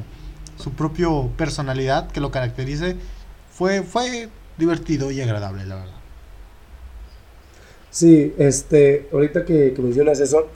[0.66, 2.96] su propio personalidad que lo caracterice,
[3.52, 5.94] fue, fue divertido y agradable, la verdad.
[7.88, 10.48] Sí, este, ahorita que, que mencionas eso,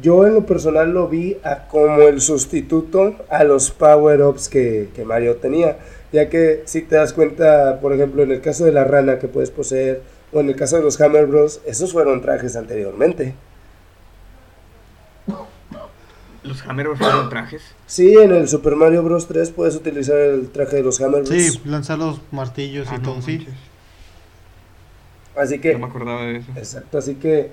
[0.00, 1.36] yo en lo personal lo vi
[1.68, 5.80] como el sustituto a los power-ups que, Mario tenía.
[6.12, 9.28] Ya que si te das cuenta, por ejemplo, en el caso de la rana que
[9.28, 10.00] puedes poseer,
[10.32, 13.34] o en el caso de los Hammer Bros, esos fueron trajes anteriormente.
[16.46, 17.62] ¿Los Hammer Bros fueron trajes?
[17.86, 21.28] Sí, en el Super Mario Bros 3 puedes utilizar el traje de los Hammer Bros.
[21.42, 23.46] Sí, lanzar los martillos y Ah, no todo, sí.
[25.36, 26.50] Así que, No me acordaba de eso.
[26.56, 27.50] exacto, así que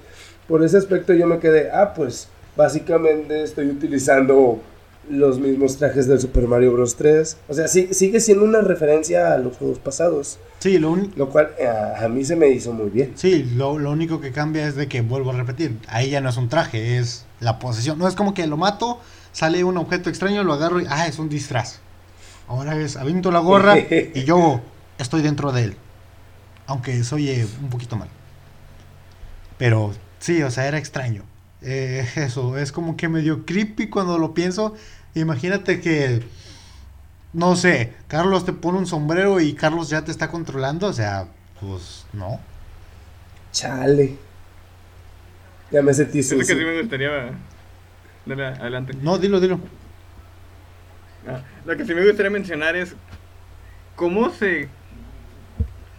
[0.47, 4.61] por ese aspecto yo me quedé, ah, pues básicamente estoy utilizando
[5.09, 7.37] los mismos trajes del Super Mario Bros 3.
[7.49, 11.29] O sea, sí, sigue siendo una referencia a los juegos pasados, Sí, lo, uni- lo
[11.29, 13.11] cual eh, a, a mí se me hizo muy bien.
[13.15, 16.29] sí lo, lo único que cambia es de que, vuelvo a repetir, ahí ya no
[16.29, 17.99] es un traje, es la posesión.
[17.99, 18.99] No es como que lo mato,
[19.33, 21.79] sale un objeto extraño, lo agarro y, ah, es un disfraz.
[22.47, 23.77] Ahora es, aviento la gorra
[24.13, 24.61] y yo
[24.97, 25.75] estoy dentro de él.
[26.65, 28.07] Aunque soy eh, un poquito mal.
[29.57, 31.23] Pero sí, o sea, era extraño.
[31.63, 34.75] Eh, eso, es como que medio creepy cuando lo pienso.
[35.15, 36.23] Imagínate que,
[37.33, 40.87] no sé, Carlos te pone un sombrero y Carlos ya te está controlando.
[40.87, 41.27] O sea,
[41.59, 42.39] pues no.
[43.51, 44.17] Chale.
[45.71, 46.67] Ya me sentí Es lo que sí sucio.
[46.67, 47.39] me gustaría.
[48.25, 48.93] Dale, adelante.
[49.01, 49.59] No, dilo, dilo.
[51.27, 52.95] Ah, lo que sí me gustaría mencionar es
[53.95, 54.69] cómo se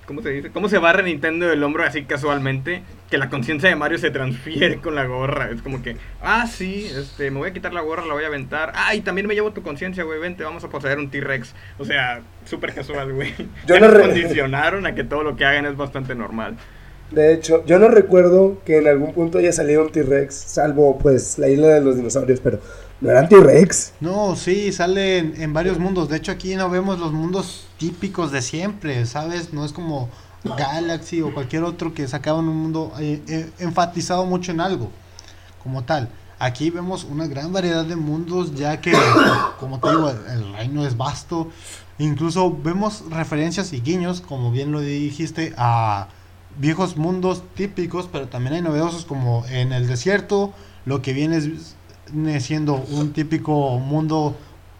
[0.06, 0.50] ¿cómo se dice?
[0.52, 4.78] ¿Cómo se barre Nintendo del hombro así casualmente que la conciencia de Mario se transfiere
[4.80, 5.50] con la gorra?
[5.50, 8.28] Es como que, ah, sí, este, me voy a quitar la gorra, la voy a
[8.28, 8.72] aventar.
[8.74, 11.54] Ah, y también me llevo tu conciencia, güey, vente, vamos a poseer un T-Rex.
[11.78, 13.34] O sea, súper casual, güey.
[13.66, 16.56] Yo Ya no condicionaron a que todo lo que hagan es bastante normal.
[17.10, 21.38] De hecho, yo no recuerdo que en algún punto haya salido un T-Rex, salvo pues
[21.38, 22.58] la isla de los dinosaurios, pero
[23.00, 23.92] no eran T-Rex.
[24.00, 26.08] No, sí, sale en, en varios mundos.
[26.08, 29.52] De hecho, aquí no vemos los mundos típicos de siempre, ¿sabes?
[29.52, 30.08] No es como
[30.44, 34.90] Galaxy o cualquier otro que sacaban un mundo eh, eh, enfatizado mucho en algo,
[35.62, 36.10] como tal.
[36.38, 38.92] Aquí vemos una gran variedad de mundos, ya que,
[39.60, 41.50] como te digo, el reino es vasto.
[41.98, 46.08] Incluso vemos referencias y guiños, como bien lo dijiste, a
[46.58, 50.52] viejos mundos típicos, pero también hay novedosos como en el desierto,
[50.84, 51.40] lo que viene
[52.40, 54.36] siendo un típico mundo,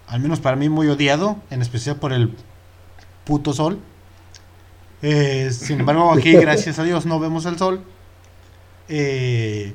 [0.08, 2.36] al menos para mí, muy odiado, en especial por el
[3.24, 3.78] puto sol.
[5.07, 7.82] Eh, sin embargo, aquí, gracias a Dios, no vemos el sol.
[8.88, 9.74] Eh,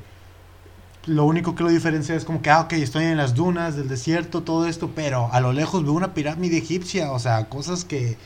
[1.06, 3.88] lo único que lo diferencia es como que, ah, ok, estoy en las dunas del
[3.88, 8.18] desierto, todo esto, pero a lo lejos veo una pirámide egipcia, o sea, cosas que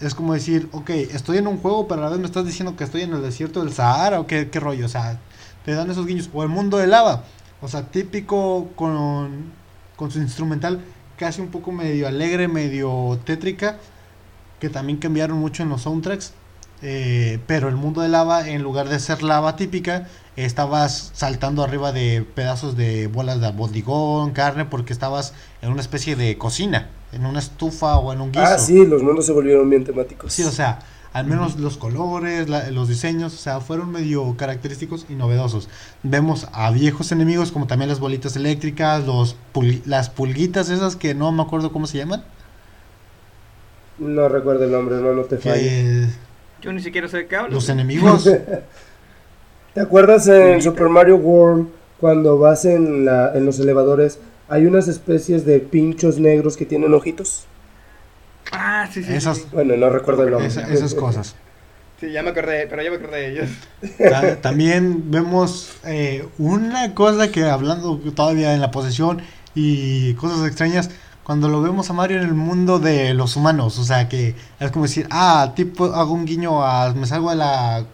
[0.00, 2.76] es como decir, ok, estoy en un juego, pero a la vez me estás diciendo
[2.76, 5.18] que estoy en el desierto del Sahara, o qué, qué rollo, o sea,
[5.64, 7.24] te dan esos guiños, o el mundo de lava,
[7.60, 9.52] o sea, típico con,
[9.96, 10.80] con su instrumental,
[11.16, 13.78] casi un poco medio alegre, medio tétrica,
[14.60, 16.34] que también cambiaron mucho en los soundtracks.
[16.82, 21.92] Eh, pero el mundo de lava, en lugar de ser lava típica, estabas saltando arriba
[21.92, 27.26] de pedazos de bolas de bodigón, carne, porque estabas en una especie de cocina, en
[27.26, 28.44] una estufa o en un guiso.
[28.44, 30.32] Ah, sí, los mundos se volvieron bien temáticos.
[30.32, 30.80] Sí, o sea,
[31.12, 35.68] al menos los colores, la- los diseños, o sea, fueron medio característicos y novedosos.
[36.02, 41.14] Vemos a viejos enemigos como también las bolitas eléctricas, los pul- las pulguitas esas que
[41.14, 42.24] no me acuerdo cómo se llaman.
[43.98, 45.54] No recuerdo el nombre, no, no te fallo.
[45.54, 46.08] que
[46.62, 47.54] Yo ni siquiera sé de qué hablo.
[47.54, 48.24] los enemigos.
[49.74, 50.60] ¿Te acuerdas en.
[50.62, 51.68] Super Mario World
[52.00, 54.18] cuando vas en, la, en los elevadores?
[54.48, 57.44] Hay unas especies de pinchos negros que tienen ojitos.
[58.52, 59.12] Ah, sí, sí.
[59.14, 59.48] Esas- sí, sí.
[59.52, 60.48] Bueno, no recuerdo el nombre.
[60.48, 61.34] Esa- esas cosas.
[62.00, 63.48] Sí, ya me acordé, pero ya me acordé de ellos.
[63.96, 69.22] Ta- También vemos eh, una cosa que hablando todavía en la posesión
[69.54, 70.90] y cosas extrañas,
[71.24, 74.70] cuando lo vemos a Mario en el mundo de los humanos, o sea que es
[74.70, 77.84] como decir, ah, tipo hago un guiño a, me salgo de la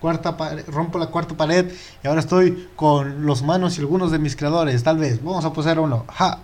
[0.00, 1.72] cuarta pared, rompo la cuarta pared
[2.02, 5.52] y ahora estoy con los humanos y algunos de mis creadores, tal vez, vamos a
[5.52, 6.40] poseer uno, ja,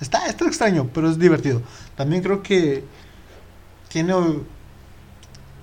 [0.00, 1.62] está, está extraño, pero es divertido.
[1.96, 2.84] También creo que
[3.88, 4.14] tiene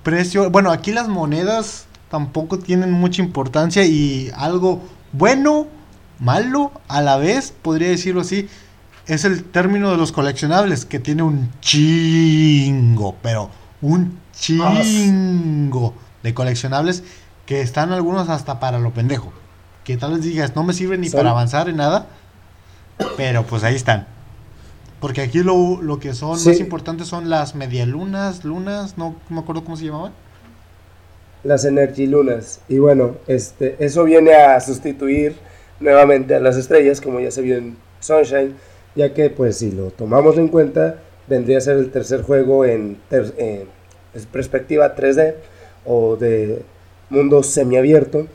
[0.02, 0.50] precio.
[0.50, 5.66] Bueno, aquí las monedas tampoco tienen mucha importancia y algo bueno,
[6.18, 8.48] malo, a la vez, podría decirlo así,
[9.06, 13.50] es el término de los coleccionables, que tiene un chingo, pero
[13.82, 17.02] un chingo de coleccionables
[17.46, 19.32] que están algunos hasta para lo pendejo.
[19.84, 22.06] Que tal vez digas, no me sirven ni para avanzar en nada,
[23.16, 24.06] pero pues ahí están.
[25.00, 26.48] Porque aquí lo, lo que son Sí.
[26.48, 30.12] más importantes son las medialunas, lunas, no me acuerdo cómo se llamaban.
[31.44, 32.60] Las energilunas.
[32.68, 35.36] Y bueno, este, eso viene a sustituir
[35.78, 38.54] nuevamente a las estrellas, como ya se vio en Sunshine,
[38.96, 40.96] ya que pues si lo tomamos en cuenta,
[41.28, 42.98] vendría a ser el tercer juego en,
[44.32, 45.34] perspectiva 3D
[45.84, 46.62] o de
[47.10, 48.26] mundo semiabierto,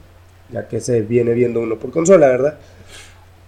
[0.51, 2.59] ya que se viene viendo uno por consola, ¿verdad?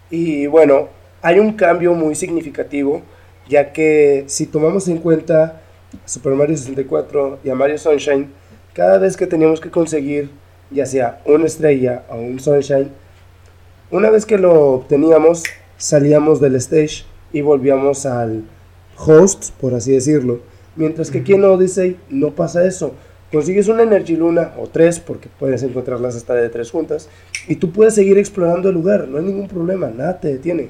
[0.10, 0.90] Y bueno,
[1.22, 3.02] hay un cambio muy significativo,
[3.48, 5.62] ya que si tomamos en cuenta
[6.06, 8.30] Super Mario 64 y a Mario Sunshine,
[8.74, 10.30] cada vez que teníamos que conseguir
[10.72, 12.90] ya sea una estrella o un sunshine,
[13.92, 15.44] una vez que lo obteníamos,
[15.84, 17.04] salíamos del stage
[17.34, 18.44] y volvíamos al
[18.96, 20.40] host, por así decirlo.
[20.78, 22.96] Mientras que aquí en Odyssey no pasa eso.
[23.34, 27.10] Consigues una Energy Luna o tres, porque puedes encontrarlas hasta de tres juntas,
[27.50, 30.70] y tú puedes seguir explorando el lugar, no hay ningún problema, nada te detiene.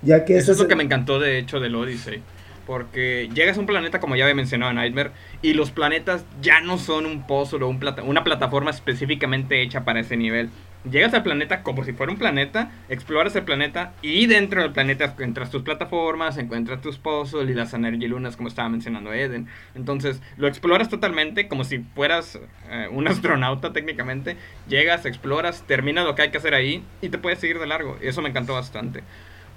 [0.00, 2.22] Ya que eso es lo que me encantó de hecho del Odyssey.
[2.66, 5.10] Porque llegas a un planeta, como ya había mencionado Nightmare,
[5.42, 10.00] y los planetas ya no son un pozo o un una plataforma específicamente hecha para
[10.00, 10.48] ese nivel.
[10.90, 15.06] Llegas al planeta como si fuera un planeta, exploras el planeta y dentro del planeta
[15.06, 19.48] encuentras tus plataformas, encuentras tus pozos y las lunas como estaba mencionando Eden.
[19.74, 22.38] Entonces lo exploras totalmente como si fueras
[22.70, 24.36] eh, un astronauta técnicamente.
[24.68, 27.98] Llegas, exploras, terminas lo que hay que hacer ahí y te puedes seguir de largo.
[28.02, 29.02] Y eso me encantó bastante.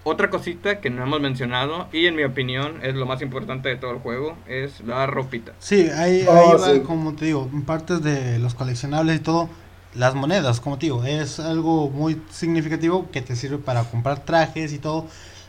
[0.03, 3.75] Otra cosita que no hemos mencionado y en mi opinión es lo más importante de
[3.75, 5.53] todo el juego es la ropita.
[5.59, 9.47] Sí, ahí, oh, va, como te digo, partes de los coleccionables y todo,
[9.93, 14.73] las monedas, como te digo, es algo muy significativo que te sirve para comprar trajes
[14.73, 15.07] y todo.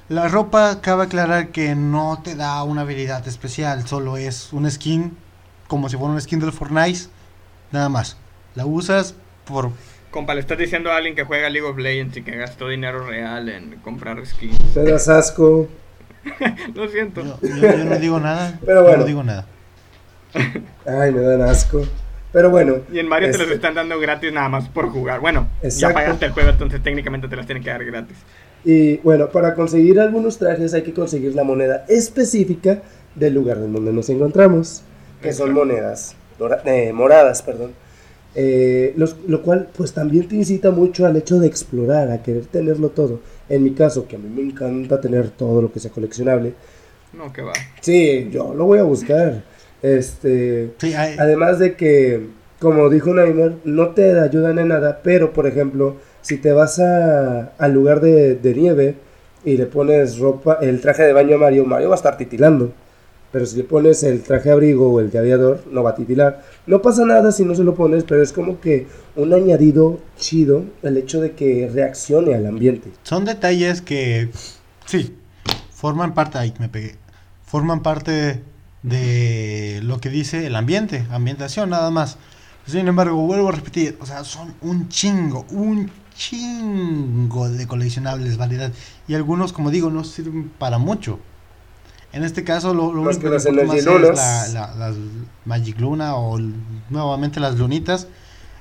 [0.09, 5.17] La ropa, cabe aclarar que no te da una habilidad especial, solo es un skin,
[5.69, 7.09] como si fuera un skin del Fortnite,
[7.71, 8.17] nada más.
[8.55, 9.15] La usas
[9.47, 9.71] por
[10.13, 13.07] Compa, le estás diciendo a alguien que juega League of Legends y que gastó dinero
[13.07, 14.59] real en comprar skins.
[14.75, 15.69] Te das asco.
[16.75, 17.23] Lo siento.
[17.41, 18.59] Yo, no digo nada.
[18.65, 18.99] Pero bueno.
[18.99, 19.47] no digo nada.
[20.87, 21.87] Ay, me dan asco.
[22.33, 22.79] Pero bueno.
[22.93, 25.21] Y en Mario te los este están dando gratis nada más por jugar.
[25.21, 28.17] Bueno, ya pagaste el juego, entonces técnicamente te las tienen que dar gratis.
[28.65, 32.83] Y bueno, para conseguir algunos trajes hay que conseguir la moneda específica
[33.15, 34.83] del lugar en donde nos encontramos,
[35.21, 36.17] que son monedas
[36.65, 37.73] eh, moradas, perdón.
[38.35, 42.89] Eh, lo cual pues también te incita mucho al hecho de explorar, a querer tenerlo
[42.89, 43.21] todo.
[43.49, 46.55] En mi caso, que a mí me encanta tener todo lo que sea coleccionable.
[47.13, 47.53] No, que va.
[47.81, 49.43] Sí, yo lo voy a buscar.
[49.83, 50.71] Este,
[51.19, 52.29] Además de que,
[52.61, 57.53] como dijo Naimer, no te ayudan en nada, pero por ejemplo, si te vas a,
[57.59, 58.95] al lugar de, de nieve
[59.45, 62.73] y le pones ropa, el traje de baño a Mario, Mario va a estar titilando.
[63.33, 66.43] Pero si le pones el traje abrigo o el de aviador, no va a titilar.
[66.67, 70.65] No pasa nada si no se lo pones, pero es como que un añadido chido
[70.83, 72.91] el hecho de que reaccione al ambiente.
[73.05, 74.29] Son detalles que,
[74.85, 75.17] sí,
[75.71, 76.97] forman parte, ahí me pegué,
[77.47, 78.43] forman parte
[78.83, 82.19] de lo que dice el ambiente, ambientación nada más.
[82.67, 88.73] Sin embargo, vuelvo a repetir, o sea, son un chingo, un chingo de coleccionables, variedad.
[89.09, 91.19] Y algunos, como digo, no sirven para mucho.
[92.13, 93.45] En este caso, lo, único que, es
[93.87, 94.97] la, las
[95.47, 96.39] Magic Luna o
[96.91, 98.07] nuevamente las lunitas.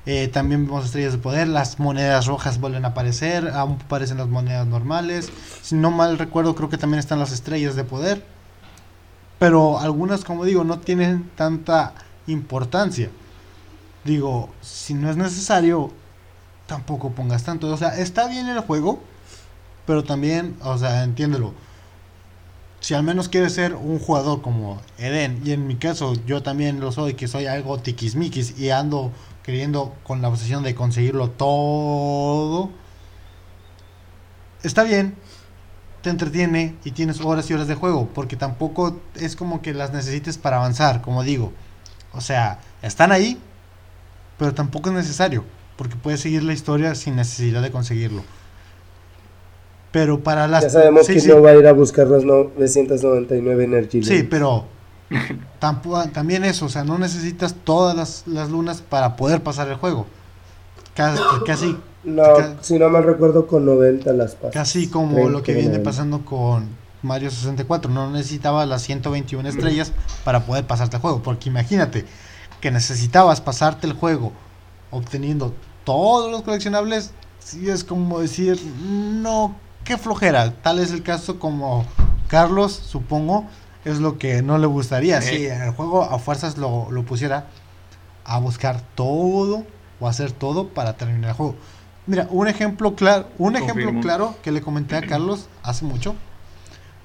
[0.04, 4.26] Eh, también vemos estrellas de poder, las monedas rojas vuelven a aparecer, aún aparecen las
[4.26, 5.30] monedas normales.
[5.60, 8.24] Si no mal recuerdo, creo que también están las estrellas de poder.
[9.42, 11.94] Pero algunas, como digo, no tienen tanta
[12.28, 13.10] importancia.
[14.04, 15.90] Digo, si no es necesario,
[16.68, 17.66] tampoco pongas tanto.
[17.66, 19.00] O sea, está bien el juego,
[19.84, 21.54] pero también, o sea, entiéndelo
[22.78, 26.78] si al menos quieres ser un jugador como Eden, y en mi caso yo también
[26.78, 29.10] lo soy, que soy algo tiquismiquis y ando
[29.42, 32.70] queriendo con la obsesión de conseguirlo todo,
[34.62, 35.16] está bien,
[36.02, 39.92] te entretiene y tienes horas y horas de juego, porque tampoco es como que las
[39.92, 41.52] necesites para avanzar, como digo.
[42.12, 43.38] O sea, están ahí,
[44.38, 45.44] pero tampoco es necesario,
[45.76, 48.22] porque puedes seguir la historia sin necesidad de conseguirlo.
[49.92, 50.64] Pero para las...
[50.64, 54.66] Ya sabemos que no va a ir a buscar las 999 Energy Sí, pero
[56.12, 60.06] también eso, o sea, no necesitas todas las, lunas para poder pasar el juego.
[60.94, 61.76] Casi...
[62.04, 62.24] no,
[62.60, 64.52] si no mal recuerdo, con 90 las pasas.
[64.52, 66.68] Casi como lo que viene pasando con
[67.02, 67.90] Mario 64.
[67.90, 69.92] No necesitabas las 121 estrellas
[70.24, 71.22] para poder pasarte el juego.
[71.22, 72.04] Porque imagínate
[72.60, 74.32] que necesitabas pasarte el juego
[74.90, 77.12] obteniendo todos los coleccionables.
[77.40, 80.52] Si es como decir, no qué flojera.
[80.62, 81.84] Tal es el caso como
[82.28, 83.46] Carlos, supongo,
[83.84, 85.20] es lo que no le gustaría.
[85.20, 87.46] Si el juego a fuerzas lo, pusiera
[88.24, 89.64] a buscar todo
[89.98, 91.56] o hacer todo para terminar el juego.
[92.06, 96.16] Mira, un ejemplo claro, un ejemplo claro que le comenté a Carlos hace mucho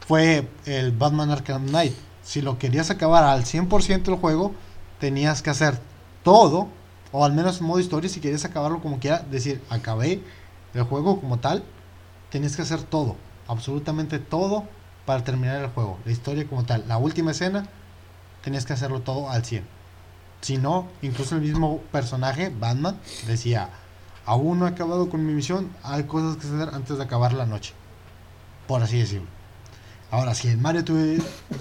[0.08, 1.94] fue el Batman Arkham Knight.
[2.24, 4.54] Si lo querías acabar al 100% el juego,
[5.00, 5.80] tenías que hacer
[6.24, 6.68] todo,
[7.12, 10.22] o al menos en modo historia, si querías acabarlo como quiera, decir, acabé
[10.74, 11.64] el juego como tal,
[12.32, 13.16] tenías que hacer todo,
[13.48, 14.66] absolutamente todo
[15.06, 16.86] para terminar el juego, la historia como tal.
[16.88, 17.66] La última escena,
[18.44, 19.64] tenías que hacerlo todo al 100.
[20.42, 23.70] Si no, incluso el mismo personaje, Batman, decía,
[24.28, 27.46] aún no he acabado con mi misión, hay cosas que hacer antes de acabar la
[27.46, 27.74] noche.
[28.68, 29.28] Por así decirlo.
[30.12, 30.84] Ahora, si en Mario,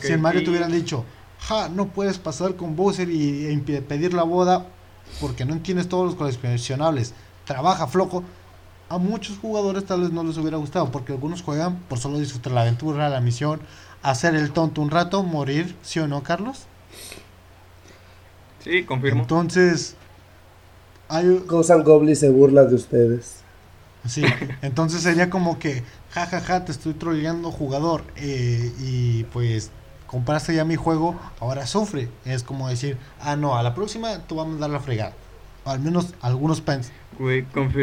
[0.01, 1.05] si en Mario te hubieran dicho,
[1.41, 4.67] ja, no puedes pasar con Bowser y, y pedir la boda,
[5.21, 7.14] porque no entiendes todos los coleccionables,
[7.45, 8.25] trabaja flojo,
[8.89, 12.53] a muchos jugadores tal vez no les hubiera gustado, porque algunos juegan por solo disfrutar
[12.53, 13.61] la aventura, la misión,
[14.03, 16.67] hacer el tonto un rato, morir, ¿sí o no, Carlos?
[18.59, 19.23] Sí, confirmo.
[19.23, 19.97] Entonces,
[21.09, 21.43] hay...
[21.47, 23.43] Ghost Goblin se burla de ustedes.
[24.07, 24.23] Sí,
[24.63, 29.73] entonces sería como que, jajaja, ja, ja, te estoy troleando jugador eh, y pues
[30.07, 32.09] compraste ya mi juego, ahora sufre.
[32.25, 35.13] Es como decir, ah, no, a la próxima tú vamos a dar la fregada.
[35.65, 36.93] al menos algunos pens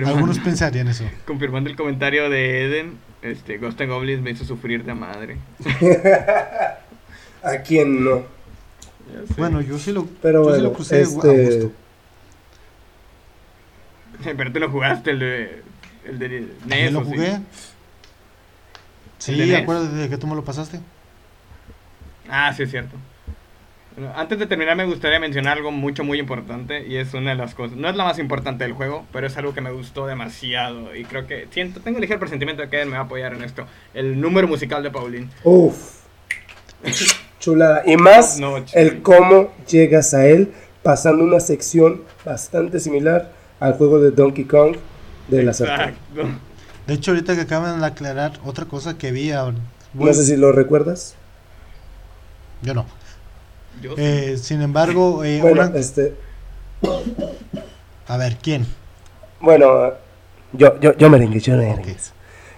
[0.05, 1.03] algunos pensarían eso.
[1.25, 5.37] Confirmando el comentario de Eden, este Ghost Goblins me hizo sufrir de madre.
[7.43, 8.23] ¿A quién no?
[9.37, 11.29] Bueno, yo sí lo, Pero yo sí lo puse este...
[11.29, 11.71] a gusto.
[14.37, 15.61] Pero tú lo jugaste, el de,
[16.05, 16.91] el de NES.
[16.93, 17.39] lo jugué?
[19.17, 20.79] Sí, sí acuérdate de que tú me lo pasaste.
[22.29, 22.97] Ah, sí, es cierto
[24.15, 27.53] antes de terminar me gustaría mencionar algo mucho muy importante y es una de las
[27.53, 30.95] cosas, no es la más importante del juego, pero es algo que me gustó demasiado
[30.95, 33.33] y creo que siento, tengo el ligero presentimiento de que él me va a apoyar
[33.33, 35.29] en esto, el número musical de Pauline.
[35.43, 36.01] Uf.
[37.39, 37.83] Chulada.
[37.85, 38.39] Y más
[38.73, 40.51] el cómo llegas a él
[40.81, 43.31] pasando una sección bastante similar
[43.63, 44.75] al juego de Donkey Kong
[45.29, 45.97] de la Exacto.
[46.85, 49.31] De hecho, ahorita que acaban de aclarar otra cosa que vi.
[49.93, 51.15] No sé si lo recuerdas.
[52.61, 52.85] Yo no.
[53.97, 56.13] Eh, sin embargo, eh, bueno, este...
[58.05, 58.67] A ver, ¿quién?
[59.39, 59.93] Bueno,
[60.51, 61.95] yo, yo, yo merengue, yo merengue.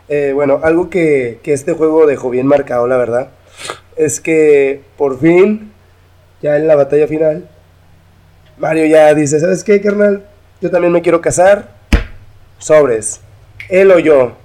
[0.07, 3.29] Eh, bueno, algo que, que este juego dejó bien marcado, la verdad,
[3.95, 5.71] es que por fin,
[6.41, 7.47] ya en la batalla final,
[8.57, 10.25] Mario ya dice, ¿sabes qué, carnal?
[10.65, 11.69] Yo también me quiero casar.
[12.57, 13.21] Sobres.
[13.69, 14.35] Él o yo.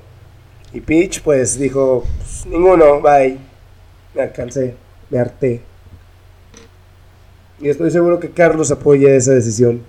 [0.71, 3.39] Y Peach, pues, dijo, pues, ninguno, bye.
[4.15, 4.77] Me alcancé,
[5.09, 5.63] me harté.
[7.59, 9.83] Y estoy seguro que Carlos apoya esa decisión.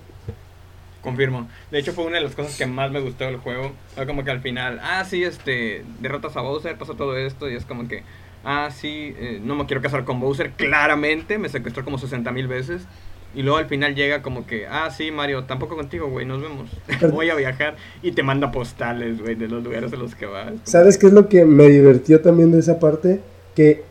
[1.02, 1.50] Confirmo.
[1.70, 3.74] De hecho, fue una de las cosas que más me gustó del juego.
[3.96, 7.56] Fue como que al final, ah, sí, este, derrotas a Bowser, pasa todo esto, y
[7.56, 8.04] es como que,
[8.46, 12.48] ah, sí, eh, no me quiero casar con Bowser, claramente, me secuestró como 60 mil
[12.48, 12.84] veces.
[13.34, 16.70] Y luego al final llega como que, ah, sí, Mario, tampoco contigo, güey, nos vemos.
[17.12, 20.54] Voy a viajar y te manda postales, güey, de los lugares a los que vas.
[20.64, 23.22] ¿Sabes qué es lo que me divirtió también de esa parte?
[23.56, 23.84] Que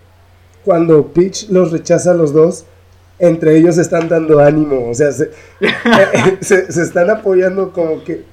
[0.64, 2.66] cuando Peach los rechaza a los dos,
[3.18, 5.30] entre ellos están dando ánimo, o sea, se,
[6.40, 8.24] se, están apoyando como que,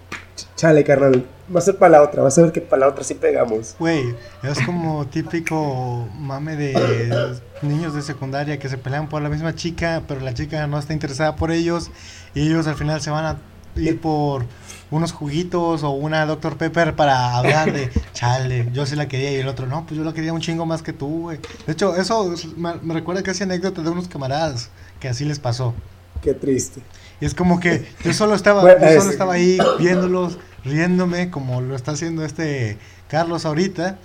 [0.57, 3.03] chale, carnal, va a ser para la otra, vas a ver que para la otra
[3.03, 3.75] sí pegamos.
[3.79, 9.55] Güey, es como típico mame de niños de secundaria que se pelean por la misma
[9.55, 11.91] chica, pero la chica no está interesada por ellos
[12.33, 13.37] y ellos al final se van a
[13.75, 14.45] ir por
[14.89, 16.57] unos juguitos o una Dr.
[16.57, 20.03] Pepper para hablar de, chale, yo sí la quería y el otro, no, pues yo
[20.03, 21.39] la quería un chingo más que tú, güey.
[21.67, 25.75] De hecho, eso me, recuerda casi anécdota de unos camaradas que así les pasó.
[26.21, 26.81] Qué triste.
[27.21, 31.75] Y es como que yo solo estaba, yo solo estaba ahí viéndolos, riéndome, como lo
[31.75, 33.97] está haciendo este Carlos ahorita,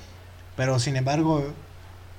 [0.57, 1.45] pero sin embargo,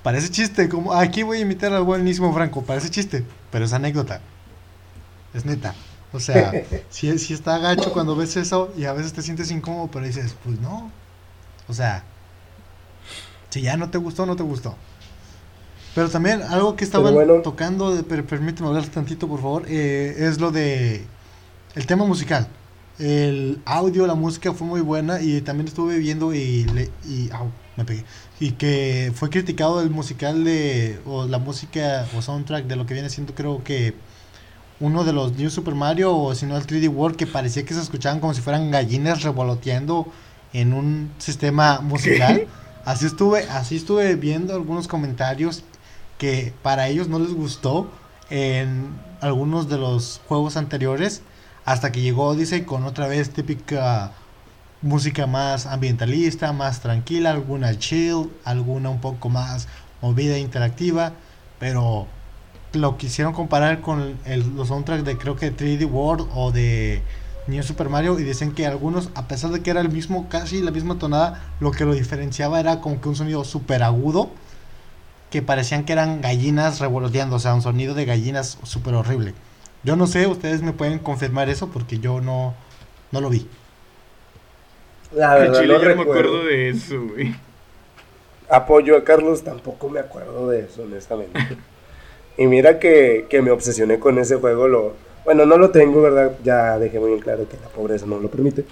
[0.03, 4.21] parece chiste, como aquí voy a imitar al buenísimo Franco, parece chiste, pero es anécdota.
[5.33, 5.73] Es neta.
[6.11, 6.51] O sea,
[6.89, 10.59] si está gacho cuando ves eso y a veces te sientes incómodo, pero dices, pues
[10.59, 10.91] no.
[11.67, 12.03] O sea,
[13.49, 14.75] si ya no te gustó, no te gustó.
[15.95, 20.51] Pero también algo que estaban tocando, pero permíteme hablar tantito, por favor, eh, es lo
[20.51, 21.05] de
[21.75, 22.47] el tema musical.
[22.99, 27.29] El audio, la música fue muy buena y también estuve viendo y, le, y
[27.75, 28.05] me pegué.
[28.39, 32.93] Y que fue criticado el musical de, o la música o soundtrack de lo que
[32.93, 33.95] viene siendo creo que
[34.79, 37.73] uno de los New Super Mario o si no el 3D World que parecía que
[37.73, 40.07] se escuchaban como si fueran gallinas revoloteando
[40.51, 42.47] en un sistema musical.
[42.85, 45.63] Así estuve, así estuve viendo algunos comentarios
[46.17, 47.89] que para ellos no les gustó
[48.29, 48.89] en
[49.21, 51.21] algunos de los juegos anteriores
[51.65, 54.11] hasta que llegó Odyssey con otra vez típica
[54.81, 59.67] música más ambientalista, más tranquila, alguna chill, alguna un poco más
[60.01, 61.13] movida e interactiva,
[61.59, 62.07] pero
[62.73, 64.17] lo quisieron comparar con
[64.55, 67.01] los soundtracks de creo que 3D World o de
[67.47, 70.61] New Super Mario y dicen que algunos, a pesar de que era el mismo, casi
[70.61, 74.29] la misma tonada, lo que lo diferenciaba era como que un sonido súper agudo,
[75.29, 79.33] que parecían que eran gallinas revoloteando, o sea, un sonido de gallinas súper horrible.
[79.83, 82.53] Yo no sé, ustedes me pueden confirmar eso porque yo no,
[83.11, 83.47] no lo vi.
[85.13, 87.35] La verdad, no me acuerdo de eso, güey.
[88.49, 91.39] Apoyo a Carlos, tampoco me acuerdo de eso, honestamente.
[92.35, 94.67] Y mira que, me obsesioné con ese juego.
[94.67, 96.31] Lo, bueno, no lo tengo, ¿verdad?
[96.43, 98.65] Ya dejé muy en claro que la pobreza no lo permite.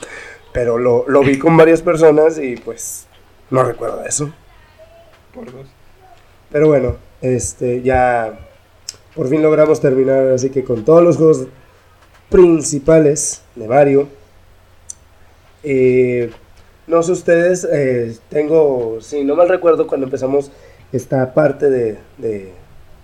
[0.51, 3.05] Pero lo, vi con varias personas y pues
[3.49, 4.33] no recuerdo eso.
[5.33, 5.67] Por dos.
[6.51, 8.37] Pero bueno, este, ya
[9.15, 11.47] por fin logramos terminar así que con todos los juegos
[12.29, 14.07] principales de Mario.
[15.63, 16.31] Eh,
[16.87, 20.51] no sé ustedes, eh, tengo, si no mal recuerdo, cuando empezamos
[20.91, 22.53] esta parte de, de,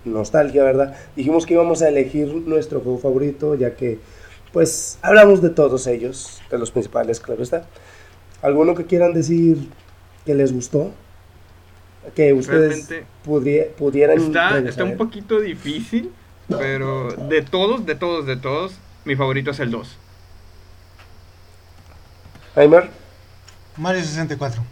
[0.04, 0.96] nostalgia, ¿verdad?
[1.14, 3.98] Dijimos que íbamos a elegir nuestro juego favorito, ya que,
[4.52, 7.66] pues, hablamos de todos ellos, de los principales, claro está.
[8.40, 9.68] ¿Alguno que quieran decir
[10.24, 10.90] que les gustó?
[12.14, 12.88] Que ustedes
[13.24, 14.18] pudieran...
[14.18, 16.12] Está, está un poquito difícil,
[16.48, 19.96] pero de todos, de todos, de todos, mi favorito es el 2.
[22.56, 22.90] Heimer.
[23.76, 24.62] Mario 64.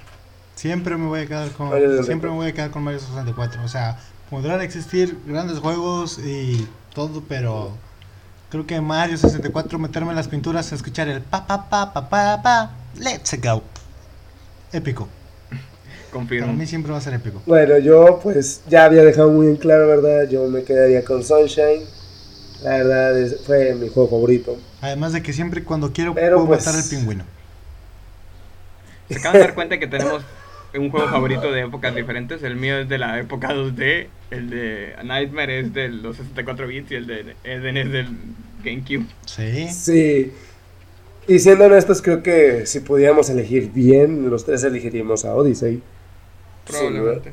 [0.57, 3.62] Siempre me voy a quedar con Mario siempre me voy a quedar con Mario 64.
[3.62, 7.72] O sea, podrán existir grandes juegos y todo, pero
[8.51, 12.43] creo que Mario 64 meterme en las pinturas, escuchar el pa pa pa pa pa
[12.43, 13.62] pa, let's go.
[14.72, 15.09] Épico.
[16.16, 16.46] Confirmo.
[16.46, 17.42] Para mí siempre va a ser épico.
[17.44, 20.26] Bueno, yo pues ya había dejado muy en claro, ¿verdad?
[20.30, 21.82] Yo me quedaría con Sunshine.
[22.62, 24.56] La verdad fue mi juego favorito.
[24.80, 27.24] Además de que siempre cuando quiero puedo pues, matar al pingüino.
[29.10, 30.22] Se acaban de dar cuenta que tenemos
[30.74, 32.42] un juego favorito de épocas diferentes.
[32.42, 36.92] El mío es de la época 2D, el de Nightmare es de los 64 bits
[36.92, 38.08] y el de Eden es del
[38.64, 39.04] GameCube.
[39.26, 39.68] Sí.
[39.68, 40.32] Sí.
[41.28, 45.82] Y siendo honestos, creo que si pudiéramos elegir bien, los tres elegiríamos a Odyssey.
[46.66, 47.32] Probablemente.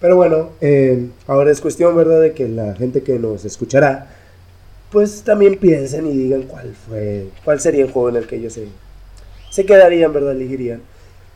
[0.00, 4.08] pero bueno, eh, ahora es cuestión, ¿verdad?, de que la gente que nos escuchará,
[4.90, 8.52] pues también piensen y digan cuál fue, cuál sería el juego en el que ellos
[8.52, 8.68] se,
[9.50, 10.82] se quedarían, ¿verdad?, elegirían.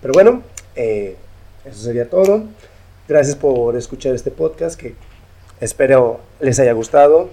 [0.03, 0.43] Pero bueno,
[0.75, 1.17] eh,
[1.65, 2.45] eso sería todo.
[3.09, 4.95] Gracias por escuchar este podcast que
[5.61, 7.31] espero les haya gustado.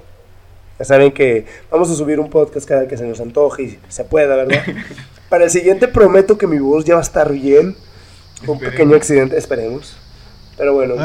[0.79, 4.03] Ya saben que vamos a subir un podcast cada que se nos antoje y se
[4.03, 4.63] pueda, ¿verdad?
[5.29, 7.75] Para el siguiente prometo que mi voz ya va a estar bien.
[8.47, 9.95] Un pequeño accidente, esperemos.
[10.57, 10.95] Pero bueno,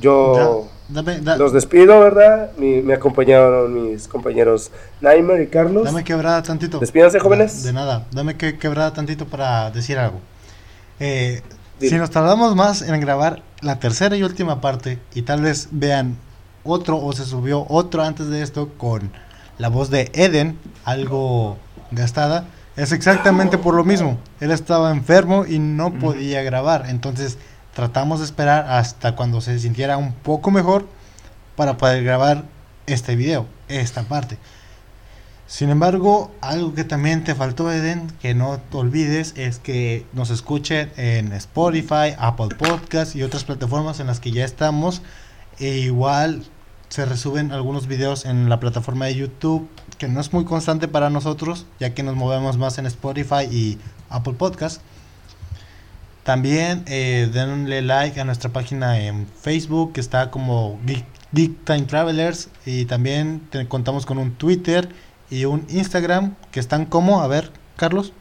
[0.00, 0.68] yo
[1.38, 2.52] los despido, ¿verdad?
[2.56, 4.70] me acompañaron mis compañeros
[5.00, 5.84] Naimer y Carlos.
[5.84, 6.78] Dame quebrada tantito.
[6.78, 7.64] Despídanse, jóvenes.
[7.64, 10.20] De, nada, dame que, quebrada tantito para decir algo.
[11.00, 11.42] Eh,
[11.80, 16.16] si nos tardamos más en grabar la tercera y última parte y tal vez vean
[16.62, 19.10] otro o se subió otro antes de esto con
[19.58, 21.56] la voz de Eden, algo
[21.90, 24.18] gastada, es exactamente por lo mismo.
[24.40, 26.86] Él estaba enfermo y no podía grabar.
[26.88, 27.38] Entonces
[27.74, 30.86] tratamos de esperar hasta cuando se sintiera un poco mejor
[31.56, 32.44] para poder grabar
[32.86, 34.38] este video, esta parte.
[35.46, 40.30] Sin embargo, algo que también te faltó, Eden, que no te olvides, es que nos
[40.30, 45.02] escuchen en Spotify, Apple Podcast y otras plataformas en las que ya estamos.
[45.60, 46.44] E igual
[46.94, 49.68] se resuben algunos videos en la plataforma de YouTube,
[49.98, 53.78] que no es muy constante para nosotros, ya que nos movemos más en Spotify y
[54.10, 54.80] Apple Podcast.
[56.22, 62.48] También eh, denle like a nuestra página en Facebook, que está como Geek, Time Travelers.
[62.64, 64.88] Y también contamos con un Twitter
[65.30, 68.12] y un Instagram, que están como, a ver, Carlos.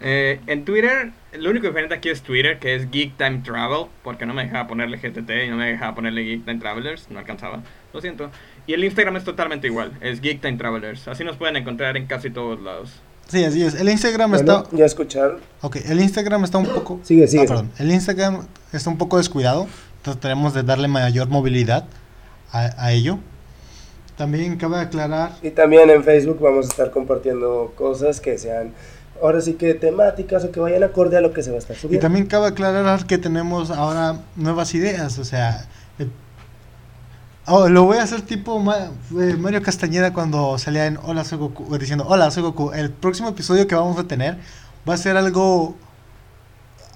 [0.00, 4.26] Eh, en Twitter, lo único diferente aquí es Twitter, que es Geek Time Travel, porque
[4.26, 7.62] no me dejaba ponerle GTT y no me dejaba ponerle Geek Time Travelers, no alcanzaba,
[7.92, 8.30] lo siento.
[8.66, 12.06] Y el Instagram es totalmente igual, es Geek Time Travelers, así nos pueden encontrar en
[12.06, 13.00] casi todos lados.
[13.28, 13.74] Sí, así es.
[13.74, 14.64] El Instagram está.
[14.70, 15.40] Ya escucharon.
[15.60, 17.00] Ok, el Instagram está un poco.
[17.02, 17.42] Sigue, sigue.
[17.42, 17.72] Ah, perdón.
[17.78, 19.66] El Instagram está un poco descuidado.
[19.96, 21.86] Entonces tenemos de darle mayor movilidad
[22.52, 23.18] a, a ello.
[24.16, 25.32] También cabe aclarar.
[25.42, 28.72] Y también en Facebook vamos a estar compartiendo cosas que sean
[29.22, 31.76] ahora sí que temáticas o que vayan acorde a lo que se va a estar
[31.76, 31.98] subiendo.
[31.98, 35.66] Y también cabe aclarar que tenemos ahora nuevas ideas, o sea,
[37.46, 41.76] oh, lo voy a hacer tipo eh, Mario Castañeda cuando salía en Hola soy Goku,
[41.78, 42.72] diciendo Hola soy Goku.
[42.72, 44.38] El próximo episodio que vamos a tener
[44.88, 45.76] va a ser algo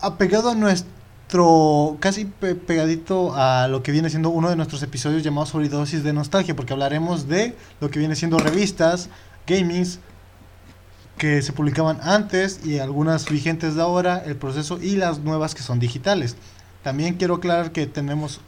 [0.00, 5.50] apegado a nuestro, casi pegadito a lo que viene siendo uno de nuestros episodios llamados
[5.50, 9.08] Solidosis de Nostalgia, porque hablaremos de lo que viene siendo revistas,
[9.46, 10.00] gamings,
[11.20, 15.62] que se publicaban antes y algunas vigentes de ahora, el proceso y las nuevas que
[15.62, 16.34] son digitales.
[16.82, 18.40] También quiero aclarar que tenemos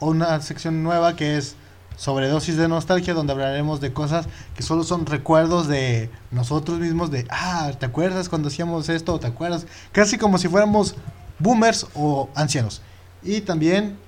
[0.00, 1.54] una sección nueva que es
[1.98, 4.26] sobredosis de nostalgia, donde hablaremos de cosas
[4.56, 9.20] que solo son recuerdos de nosotros mismos, de, ah, ¿te acuerdas cuando hacíamos esto?
[9.20, 9.66] ¿Te acuerdas?
[9.92, 10.94] Casi como si fuéramos
[11.38, 12.80] boomers o ancianos.
[13.22, 13.98] Y también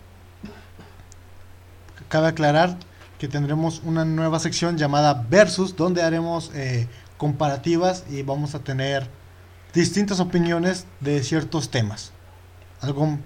[2.09, 2.79] cabe aclarar
[3.19, 9.09] que tendremos una nueva sección llamada Versus, donde haremos eh, comparativas y vamos a tener
[9.75, 12.13] distintas opiniones de ciertos temas.
[12.81, 13.19] Algo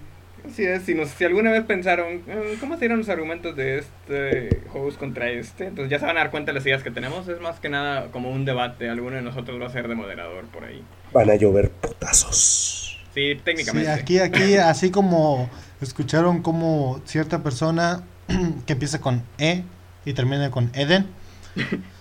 [0.46, 4.90] Así es, si, si alguna vez pensaron, eh, ¿cómo serían los argumentos de este juego
[4.98, 5.66] contra este?
[5.66, 7.28] Entonces ya se van a dar cuenta de las ideas que tenemos.
[7.28, 8.88] Es más que nada como un debate.
[8.88, 10.82] Alguno de nosotros va a ser de moderador por ahí.
[11.12, 12.98] Van a llover putazos.
[13.12, 13.94] Sí, técnicamente.
[13.94, 15.50] Sí, aquí, aquí, así como
[15.80, 18.02] escucharon como cierta persona
[18.66, 19.64] que empieza con E
[20.04, 21.06] y termina con Eden.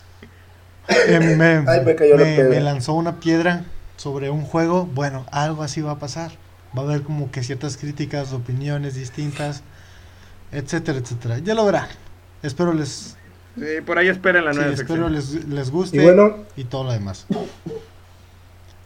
[0.90, 1.62] eh, me,
[2.50, 3.66] me, lanzó una piedra
[3.98, 6.32] sobre un juego, bueno, algo así va a pasar.
[6.78, 9.64] Va a haber como que ciertas críticas, opiniones distintas,
[10.52, 11.40] etcétera, etcétera.
[11.40, 11.88] Ya lo verán.
[12.44, 13.18] Espero les...
[13.58, 16.92] Sí, por ahí esperen la nueva Espero les, les guste y, bueno, y todo lo
[16.94, 17.26] demás.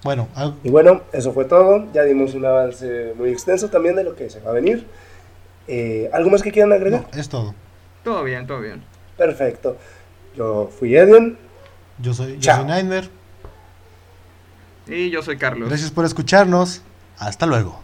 [0.03, 0.27] Bueno,
[0.63, 1.91] y bueno, eso fue todo.
[1.93, 4.85] Ya dimos un avance muy extenso también de lo que se va a venir.
[5.67, 7.07] Eh, ¿Algo más que quieran agregar?
[7.15, 7.53] es todo.
[8.03, 8.83] Todo bien, todo bien.
[9.17, 9.77] Perfecto.
[10.35, 11.37] Yo fui Edwin.
[11.99, 13.09] Yo soy, yo soy Nightmare.
[14.87, 15.69] Y yo soy Carlos.
[15.69, 16.81] Gracias por escucharnos.
[17.17, 17.81] Hasta luego.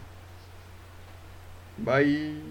[1.78, 2.49] Bye.